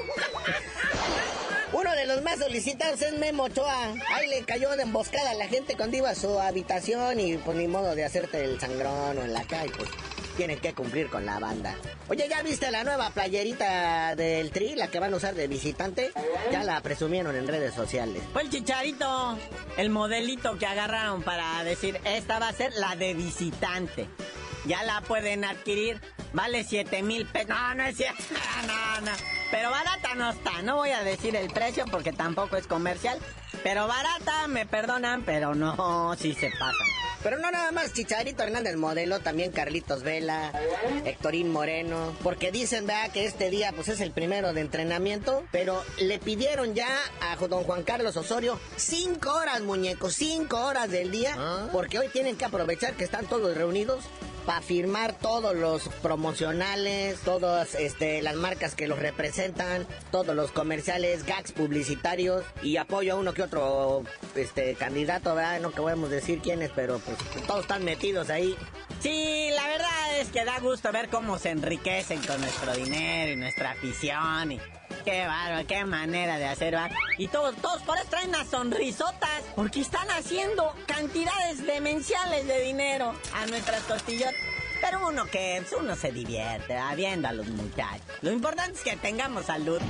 Uno 1.82 1.96
de 1.96 2.06
los 2.06 2.22
más 2.22 2.38
solicitados 2.38 3.02
es 3.02 3.18
Memo 3.18 3.46
Ochoa. 3.46 3.96
Ahí 4.14 4.28
le 4.28 4.44
cayó 4.44 4.70
de 4.76 4.84
emboscada 4.84 5.32
a 5.32 5.34
la 5.34 5.48
gente 5.48 5.76
cuando 5.76 5.98
iba 5.98 6.12
a 6.12 6.16
su 6.16 6.40
habitación 6.40 7.20
y 7.20 7.38
pues 7.38 7.58
ni 7.58 7.68
modo 7.68 7.96
de 7.96 8.06
hacerte 8.06 8.44
el 8.44 8.60
sangrón 8.60 9.18
o 9.18 9.24
en 9.24 9.34
la 9.34 9.44
calle, 9.46 9.72
pues 9.76 9.90
tienen 10.38 10.60
que 10.60 10.76
cumplir 10.76 11.10
con 11.10 11.26
la 11.26 11.40
banda. 11.40 11.76
Oye, 12.08 12.28
¿ya 12.30 12.44
viste 12.44 12.70
la 12.70 12.84
nueva 12.84 13.10
playerita 13.10 14.16
del 14.16 14.52
Tri, 14.52 14.76
la 14.76 14.90
que 14.90 15.00
van 15.00 15.12
a 15.16 15.18
usar 15.18 15.34
de 15.34 15.48
visitante? 15.48 16.12
Ya 16.52 16.64
la 16.64 16.80
presumieron 16.82 17.36
en 17.36 17.48
redes 17.48 17.74
sociales. 17.74 18.22
Fue 18.32 18.44
el 18.44 18.52
chicharito, 18.52 19.40
el 19.78 19.90
modelito 19.90 20.60
que 20.60 20.68
agarraron 20.68 21.24
para 21.24 21.64
decir, 21.64 22.00
esta 22.06 22.38
va 22.38 22.50
a 22.50 22.54
ser 22.54 22.74
la 22.74 22.96
de 22.96 23.16
visitante. 23.16 24.08
Ya 24.68 24.84
la 24.84 25.02
pueden 25.02 25.44
adquirir, 25.46 26.00
vale 26.34 26.64
7 26.64 27.02
mil 27.04 27.26
pesos. 27.26 27.50
No, 27.50 27.76
no 27.76 27.84
es 27.84 27.98
cierto, 27.98 28.24
no, 28.68 29.02
no. 29.02 29.12
Pero 29.52 29.70
barata 29.70 30.16
no 30.16 30.32
está, 30.32 30.62
no 30.62 30.78
voy 30.78 30.92
a 30.92 31.04
decir 31.04 31.36
el 31.36 31.50
precio 31.52 31.86
porque 31.92 32.14
tampoco 32.14 32.58
es 32.58 32.68
comercial. 32.68 33.20
Pero 33.64 33.88
barata, 33.88 34.48
me 34.48 34.66
perdonan, 34.66 35.24
pero 35.24 35.54
no, 35.54 36.16
sí 36.18 36.34
se 36.34 36.50
pasan. 36.52 36.88
Pero 37.22 37.38
no 37.38 37.52
nada 37.52 37.72
más 37.72 37.94
Chicharito 37.94 38.42
Hernández 38.42 38.78
Modelo, 38.78 39.20
también 39.20 39.52
Carlitos 39.52 40.02
Vela, 40.02 40.52
Héctorín 41.06 41.52
Moreno, 41.52 42.16
porque 42.24 42.52
dicen, 42.52 42.88
vea, 42.88 43.10
que 43.10 43.26
este 43.26 43.52
día 43.52 43.72
pues 43.74 43.90
es 43.90 44.02
el 44.02 44.12
primero 44.12 44.54
de 44.54 44.62
entrenamiento, 44.62 45.44
pero 45.52 45.84
le 46.00 46.18
pidieron 46.18 46.74
ya 46.74 46.90
a 47.22 47.36
don 47.36 47.64
Juan 47.64 47.84
Carlos 47.84 48.18
Osorio 48.18 48.60
cinco 48.76 49.34
horas, 49.34 49.62
muñecos, 49.62 50.16
cinco 50.16 50.66
horas 50.66 50.90
del 50.90 51.12
día, 51.12 51.36
porque 51.72 52.00
hoy 52.00 52.08
tienen 52.08 52.38
que 52.38 52.46
aprovechar 52.46 52.94
que 52.96 53.04
están 53.04 53.28
todos 53.28 53.56
reunidos 53.56 54.04
para 54.46 54.62
firmar 54.62 55.14
todos 55.14 55.56
los 55.56 55.88
promocionales, 56.02 57.20
todas 57.20 57.76
este, 57.76 58.22
las 58.22 58.36
marcas 58.36 58.76
que 58.76 58.88
los 58.88 59.00
representan, 59.00 59.88
todos 60.12 60.36
los 60.36 60.52
comerciales, 60.52 61.26
gags 61.26 61.52
publicitarios 61.52 62.44
y 62.62 62.78
apoyo 62.78 63.14
a 63.14 63.16
uno 63.18 63.34
que 63.34 63.44
otro 63.44 64.04
este, 64.36 64.76
candidato, 64.76 65.36
¿verdad? 65.36 65.60
No 65.62 65.72
podemos 65.72 66.10
decir 66.10 66.40
quiénes, 66.40 66.72
pero 66.76 67.00
pues 67.00 67.18
todos 67.46 67.62
están 67.62 67.84
metidos 67.84 68.30
ahí. 68.30 68.56
Sí, 69.00 69.50
la 69.56 69.68
verdad 69.68 70.20
es 70.20 70.30
que 70.30 70.46
da 70.46 70.60
gusto 70.60 70.92
ver 70.92 71.10
cómo 71.10 71.40
se 71.40 71.50
enriquecen 71.50 72.22
con 72.22 72.40
nuestro 72.40 72.74
dinero 72.74 73.32
y 73.32 73.36
nuestra 73.36 73.72
afición 73.72 74.52
y 74.52 74.60
qué 75.04 75.26
bárbaro, 75.26 75.68
qué 75.68 75.86
manera 75.86 76.38
de 76.38 76.46
hacer, 76.46 76.76
¿va? 76.76 76.90
Y 77.18 77.28
todos, 77.28 77.56
todos 77.58 77.82
por 77.84 77.98
eso 77.98 78.08
traen 78.10 78.30
unas 78.30 78.48
sonrisotas, 78.48 79.42
porque 79.56 79.82
están 79.82 80.08
haciendo 80.12 80.74
cantidades 80.86 81.66
demenciales 81.66 82.48
de 82.48 82.62
dinero 82.62 83.14
a 83.34 83.46
nuestras 83.48 83.82
costillas. 83.84 84.34
Pero 84.82 85.08
uno 85.08 85.26
que, 85.26 85.64
uno 85.80 85.96
se 85.96 86.12
divierte, 86.12 86.76
viendo 86.96 87.28
a 87.28 87.34
los 87.34 87.48
muchachos. 87.48 88.06
Lo 88.22 88.32
importante 88.32 88.74
es 88.74 88.82
que 88.82 88.98
tengamos 88.98 89.46
salud. 89.46 89.82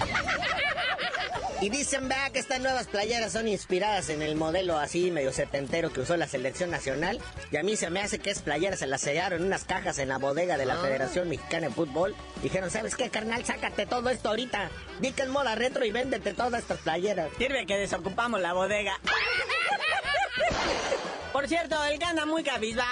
Y 1.62 1.70
dicen, 1.70 2.10
vea, 2.10 2.32
que 2.32 2.40
estas 2.40 2.60
nuevas 2.60 2.88
playeras 2.88 3.34
son 3.34 3.48
inspiradas 3.48 4.10
en 4.10 4.24
el 4.24 4.36
modelo 4.36 4.80
así 4.80 5.12
medio 5.12 5.32
setentero 5.32 5.94
que 5.94 6.02
usó 6.02 6.18
la 6.18 6.28
selección 6.28 6.72
nacional. 6.72 7.20
Y 7.52 7.58
a 7.58 7.64
mí 7.64 7.76
se 7.76 7.92
me 7.92 8.02
hace 8.02 8.18
que 8.18 8.32
es 8.32 8.42
playeras 8.42 8.80
se 8.80 8.88
las 8.88 9.02
sellaron 9.02 9.42
en 9.42 9.46
unas 9.46 9.66
cajas 9.66 10.00
en 10.00 10.10
la 10.10 10.18
bodega 10.18 10.58
de 10.58 10.66
la 10.66 10.78
Federación 10.78 11.30
Mexicana 11.30 11.68
de 11.68 11.74
Fútbol. 11.74 12.16
Dijeron, 12.42 12.72
¿sabes 12.72 12.96
qué, 12.96 13.12
carnal? 13.12 13.46
Sácate 13.46 13.86
todo 13.86 14.10
esto 14.10 14.30
ahorita. 14.30 14.72
Di 15.02 15.12
que 15.12 15.22
es 15.22 15.30
moda 15.30 15.54
retro 15.54 15.86
y 15.86 15.92
véndete 15.92 16.34
todas 16.34 16.64
estas 16.64 16.80
playeras. 16.80 17.30
Sirve 17.38 17.68
que 17.68 17.78
desocupamos 17.78 18.42
la 18.42 18.54
bodega. 18.54 19.00
Por 21.32 21.48
cierto, 21.48 21.82
él 21.86 21.98
gana 21.98 22.26
muy 22.26 22.44
cabizbajo, 22.44 22.90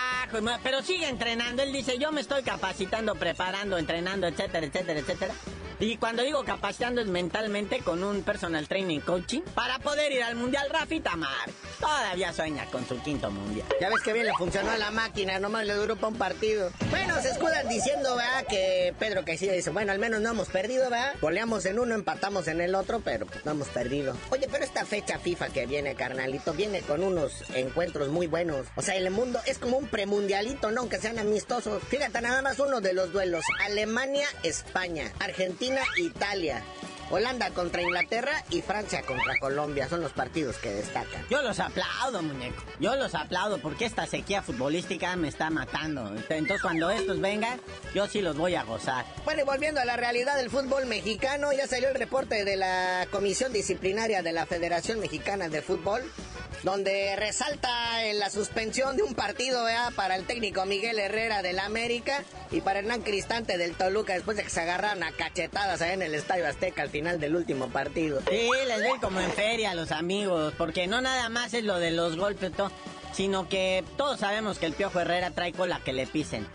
pero 0.64 0.82
sigue 0.82 1.08
entrenando. 1.08 1.64
Él 1.64 1.74
dice, 1.74 1.98
yo 1.98 2.12
me 2.12 2.22
estoy 2.22 2.44
capacitando, 2.44 3.16
preparando, 3.16 3.78
entrenando, 3.78 4.28
etcétera, 4.28 4.66
etcétera, 4.66 5.00
etcétera. 5.00 5.34
Y 5.80 5.98
cuando 5.98 6.24
digo 6.24 6.44
capacitando 6.44 7.02
es 7.02 7.08
mentalmente 7.08 7.80
con 7.80 8.04
un 8.04 8.24
personal 8.24 8.68
training 8.68 9.00
coaching 9.00 9.42
para 9.56 9.80
poder 9.80 10.12
ir 10.12 10.24
al 10.24 10.36
Mundial 10.36 10.70
Rafi 10.70 11.00
Tamar. 11.00 11.50
Todavía 11.80 12.34
sueña 12.34 12.66
con 12.66 12.88
su 12.88 13.02
quinto 13.02 13.32
Mundial. 13.32 13.68
Ya 13.80 13.90
ves 13.90 14.02
que 14.02 14.14
bien 14.14 14.26
le 14.26 14.34
funcionó 14.34 14.72
a 14.72 14.78
la 14.78 14.92
máquina, 14.92 15.40
nomás 15.40 15.66
le 15.66 15.74
duró 15.74 15.96
para 15.96 16.08
un 16.10 16.18
partido. 16.18 16.72
Bueno, 16.90 17.22
se 17.22 17.30
escudan 17.30 17.68
diciendo, 17.70 18.16
¿verdad? 18.16 18.46
Que 18.48 18.94
Pedro 19.00 19.24
Caicilla 19.24 19.54
dice, 19.54 19.70
bueno, 19.70 19.92
al 19.92 20.00
menos 20.00 20.22
no 20.22 20.32
hemos 20.32 20.50
perdido, 20.50 20.90
¿verdad? 20.90 21.16
Goleamos 21.22 21.66
en 21.66 21.80
uno, 21.80 21.96
empatamos 21.96 22.48
en 22.48 22.62
el 22.62 22.76
otro, 22.76 23.00
pero 23.00 23.26
pues 23.26 23.46
no 23.46 23.52
hemos 23.52 23.68
perdido. 23.70 24.16
Oye, 24.30 24.48
pero 24.52 24.64
esta 24.64 24.86
fecha 24.86 25.20
FIFA 25.20 25.50
que 25.50 25.66
viene, 25.66 25.96
carnalito, 25.96 26.54
viene 26.54 26.82
con 26.82 27.04
unos 27.04 27.44
encuentros 27.54 28.10
muy 28.10 28.28
buenos. 28.28 28.68
O 28.76 28.82
sea, 28.82 28.96
el 28.96 29.10
mundo 29.12 29.40
es 29.46 29.58
como 29.58 29.78
un 29.78 29.88
premundialito, 29.88 30.72
¿no? 30.72 30.82
Aunque 30.82 31.00
sean 31.00 31.20
amistosos. 31.20 31.82
Fíjate, 31.90 32.22
nada 32.22 32.42
más 32.42 32.60
uno 32.60 32.82
de 32.82 32.94
los 32.94 33.12
duelos. 33.14 33.44
Alemania-España, 33.66 35.12
Argentina-Italia. 35.20 36.64
Holanda 37.10 37.50
contra 37.52 37.82
Inglaterra 37.82 38.44
y 38.50 38.62
Francia 38.62 39.02
contra 39.04 39.38
Colombia 39.40 39.90
son 39.90 40.02
los 40.02 40.12
partidos 40.12 40.58
que 40.58 40.70
destacan. 40.70 41.26
Yo 41.30 41.42
los 41.42 41.60
aplaudo, 41.60 42.22
muñeco. 42.22 42.64
Yo 42.80 42.96
los 42.96 43.16
aplaudo 43.16 43.58
porque 43.60 43.86
esta 43.86 44.06
sequía 44.06 44.42
futbolística 44.42 45.16
me 45.16 45.28
está 45.28 45.50
matando. 45.50 46.08
Entonces, 46.30 46.62
cuando 46.62 46.90
estos 46.90 47.20
vengan, 47.20 47.60
yo 47.94 48.08
sí 48.08 48.22
los 48.22 48.38
voy 48.38 48.56
a 48.56 48.64
gozar. 48.64 49.06
Bueno, 49.26 49.42
y 49.42 49.46
volviendo 49.46 49.80
a 49.82 49.86
la 49.86 49.98
realidad 49.98 50.38
del 50.38 50.50
fútbol 50.50 50.86
mexicano, 50.86 51.52
ya 51.54 51.68
salió 51.68 51.90
el 51.90 51.96
reporte 51.96 52.46
de 52.46 52.56
la 52.56 53.08
Comisión 53.12 53.52
Disciplinaria 53.54 54.22
de 54.22 54.32
la 54.32 54.46
Federación 54.46 55.00
Mexicana 55.00 55.50
de 55.50 55.62
Fútbol, 55.62 56.04
donde 56.64 57.16
resalta 57.16 58.06
en 58.06 58.20
la 58.20 58.30
suspensión 58.30 58.98
de 58.98 59.04
un 59.04 59.14
partido 59.14 59.66
para 59.96 60.16
el 60.16 60.26
técnico 60.26 60.66
Miguel 60.66 61.00
Herrera 61.00 61.42
del 61.42 61.60
América 61.60 62.24
y 62.52 62.62
para 62.62 62.80
Hernán 62.80 63.02
Cristante 63.02 63.58
del 63.58 63.74
Toluca 63.76 64.14
después 64.14 64.38
de 64.38 64.44
que 64.44 64.50
se 64.50 64.62
agarraron 64.62 65.04
a 65.04 65.12
cachetadas 65.12 65.82
en 65.82 66.02
el 66.02 66.14
Estadio 66.14 66.48
Azteca 66.48 66.82
al 66.82 66.90
final 66.90 67.20
del 67.20 67.36
último 67.36 67.70
partido. 67.70 68.22
Sí, 68.30 68.50
les 68.68 68.82
doy 68.82 69.00
como 69.00 69.20
en 69.22 69.32
feria 69.32 69.72
a 69.72 69.76
los 69.76 69.92
amigos, 69.92 70.54
porque 70.58 70.88
no 70.88 71.02
nada 71.02 71.30
más 71.30 71.54
es 71.54 71.64
lo 71.64 71.80
de 71.80 71.92
los 71.92 72.18
golpes, 72.18 72.52
sino 73.14 73.48
que 73.48 73.84
todos 73.98 74.20
sabemos 74.20 74.60
que 74.60 74.66
el 74.66 74.74
Piojo 74.74 75.00
Herrera 75.00 75.32
trae 75.32 75.54
cola 75.54 75.82
que 75.84 75.94
le 75.94 76.08
pisen. 76.08 76.48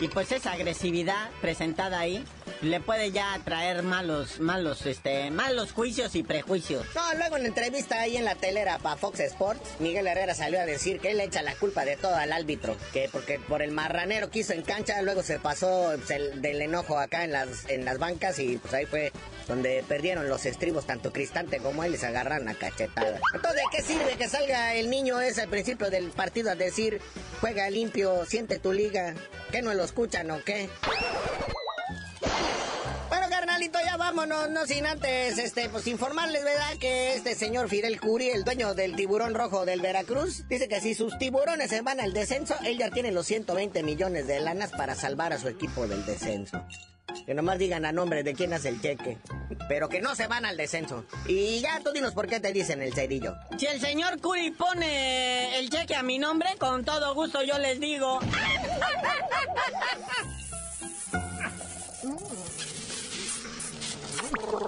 Y 0.00 0.08
pues 0.08 0.32
esa 0.32 0.52
agresividad 0.52 1.30
presentada 1.40 1.98
ahí 2.00 2.24
le 2.60 2.80
puede 2.80 3.10
ya 3.12 3.40
traer 3.44 3.82
malos, 3.82 4.40
malos, 4.40 4.86
este, 4.86 5.30
malos 5.30 5.72
juicios 5.72 6.14
y 6.14 6.22
prejuicios. 6.22 6.86
No, 6.94 7.14
luego 7.14 7.36
en 7.36 7.46
entrevista 7.46 8.00
ahí 8.00 8.16
en 8.16 8.24
la 8.24 8.34
telera 8.34 8.78
para 8.78 8.96
Fox 8.96 9.20
Sports, 9.20 9.62
Miguel 9.78 10.06
Herrera 10.06 10.34
salió 10.34 10.60
a 10.60 10.66
decir 10.66 11.00
que 11.00 11.10
él 11.12 11.20
echa 11.20 11.42
la 11.42 11.54
culpa 11.54 11.84
de 11.84 11.96
todo 11.96 12.14
al 12.14 12.32
árbitro, 12.32 12.76
que 12.92 13.08
porque 13.10 13.38
por 13.38 13.62
el 13.62 13.70
marranero 13.72 14.30
que 14.30 14.40
hizo 14.40 14.52
en 14.52 14.62
cancha, 14.62 15.00
luego 15.02 15.22
se 15.22 15.38
pasó 15.38 15.92
pues, 15.96 16.10
el- 16.10 16.42
del 16.42 16.60
enojo 16.62 16.98
acá 16.98 17.24
en 17.24 17.32
las, 17.32 17.68
en 17.68 17.84
las 17.84 17.98
bancas 17.98 18.38
y 18.38 18.58
pues 18.58 18.74
ahí 18.74 18.86
fue 18.86 19.12
donde 19.48 19.84
perdieron 19.88 20.28
los 20.28 20.46
estribos 20.46 20.86
tanto 20.86 21.12
Cristante 21.12 21.58
como 21.58 21.82
él 21.84 21.98
se 21.98 22.06
agarran 22.06 22.48
a 22.48 22.54
cachetada. 22.54 23.18
Entonces, 23.34 23.60
¿de 23.62 23.76
qué 23.76 23.82
sirve 23.82 24.16
que 24.16 24.28
salga 24.28 24.74
el 24.74 24.88
niño 24.90 25.20
ese 25.20 25.42
al 25.42 25.48
principio 25.48 25.90
del 25.90 26.10
partido 26.10 26.50
a 26.50 26.54
decir, 26.54 27.00
juega 27.40 27.68
limpio, 27.70 28.24
siente 28.24 28.58
tu 28.58 28.72
liga? 28.72 29.14
¿Qué 29.50 29.60
no 29.62 29.74
lo 29.74 29.84
escuchan 29.84 30.30
o 30.30 30.42
qué? 30.44 30.68
Bueno, 33.08 33.26
carnalito, 33.28 33.78
ya 33.84 33.98
vámonos, 33.98 34.48
no 34.50 34.64
sin 34.64 34.86
antes, 34.86 35.36
este, 35.36 35.68
pues 35.68 35.86
informarles, 35.86 36.42
¿verdad? 36.44 36.78
Que 36.80 37.14
este 37.14 37.34
señor 37.34 37.68
Fidel 37.68 38.00
Curi, 38.00 38.30
el 38.30 38.42
dueño 38.42 38.72
del 38.74 38.96
tiburón 38.96 39.34
rojo 39.34 39.66
del 39.66 39.82
Veracruz, 39.82 40.48
dice 40.48 40.66
que 40.66 40.80
si 40.80 40.94
sus 40.94 41.18
tiburones 41.18 41.68
se 41.68 41.82
van 41.82 42.00
al 42.00 42.14
descenso, 42.14 42.54
él 42.64 42.78
ya 42.78 42.90
tiene 42.90 43.12
los 43.12 43.26
120 43.26 43.82
millones 43.82 44.26
de 44.26 44.40
lanas 44.40 44.70
para 44.70 44.94
salvar 44.94 45.34
a 45.34 45.38
su 45.38 45.48
equipo 45.48 45.86
del 45.86 46.06
descenso. 46.06 46.64
Que 47.26 47.34
nomás 47.34 47.58
digan 47.58 47.84
a 47.84 47.92
nombre 47.92 48.22
de 48.22 48.32
quién 48.32 48.54
hace 48.54 48.70
el 48.70 48.80
cheque. 48.80 49.18
Pero 49.68 49.88
que 49.88 50.00
no 50.00 50.14
se 50.14 50.26
van 50.26 50.46
al 50.46 50.56
descenso. 50.56 51.04
Y 51.26 51.60
ya 51.60 51.80
tú 51.80 51.92
dinos 51.92 52.14
por 52.14 52.26
qué 52.26 52.40
te 52.40 52.52
dicen 52.52 52.80
el 52.80 52.94
cerillo. 52.94 53.34
Si 53.58 53.66
el 53.66 53.80
señor 53.80 54.20
Curi 54.20 54.50
pone 54.52 55.58
el 55.58 55.68
cheque 55.68 55.94
a 55.94 56.02
mi 56.02 56.18
nombre, 56.18 56.48
con 56.58 56.84
todo 56.84 57.14
gusto 57.14 57.42
yo 57.42 57.58
les 57.58 57.78
digo. 57.78 58.20
Por 64.52 64.62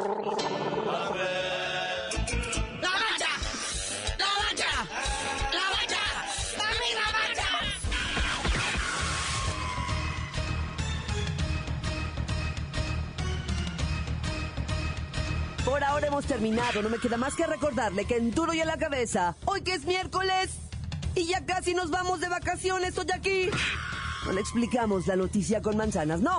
ahora 15.84 16.06
hemos 16.06 16.24
terminado. 16.24 16.80
No 16.80 16.88
me 16.88 16.98
queda 16.98 17.18
más 17.18 17.34
que 17.34 17.46
recordarle 17.46 18.06
que 18.06 18.16
en 18.16 18.30
duro 18.30 18.54
y 18.54 18.62
a 18.62 18.64
la 18.64 18.78
cabeza, 18.78 19.36
hoy 19.44 19.60
que 19.60 19.74
es 19.74 19.84
miércoles 19.84 20.50
y 21.14 21.26
ya 21.26 21.44
casi 21.44 21.74
nos 21.74 21.90
vamos 21.90 22.20
de 22.20 22.30
vacaciones, 22.30 22.96
estoy 22.96 23.10
aquí. 23.12 23.50
No 24.24 24.32
le 24.32 24.40
explicamos 24.40 25.06
la 25.06 25.16
noticia 25.16 25.60
con 25.60 25.76
manzanas, 25.76 26.20
no. 26.22 26.38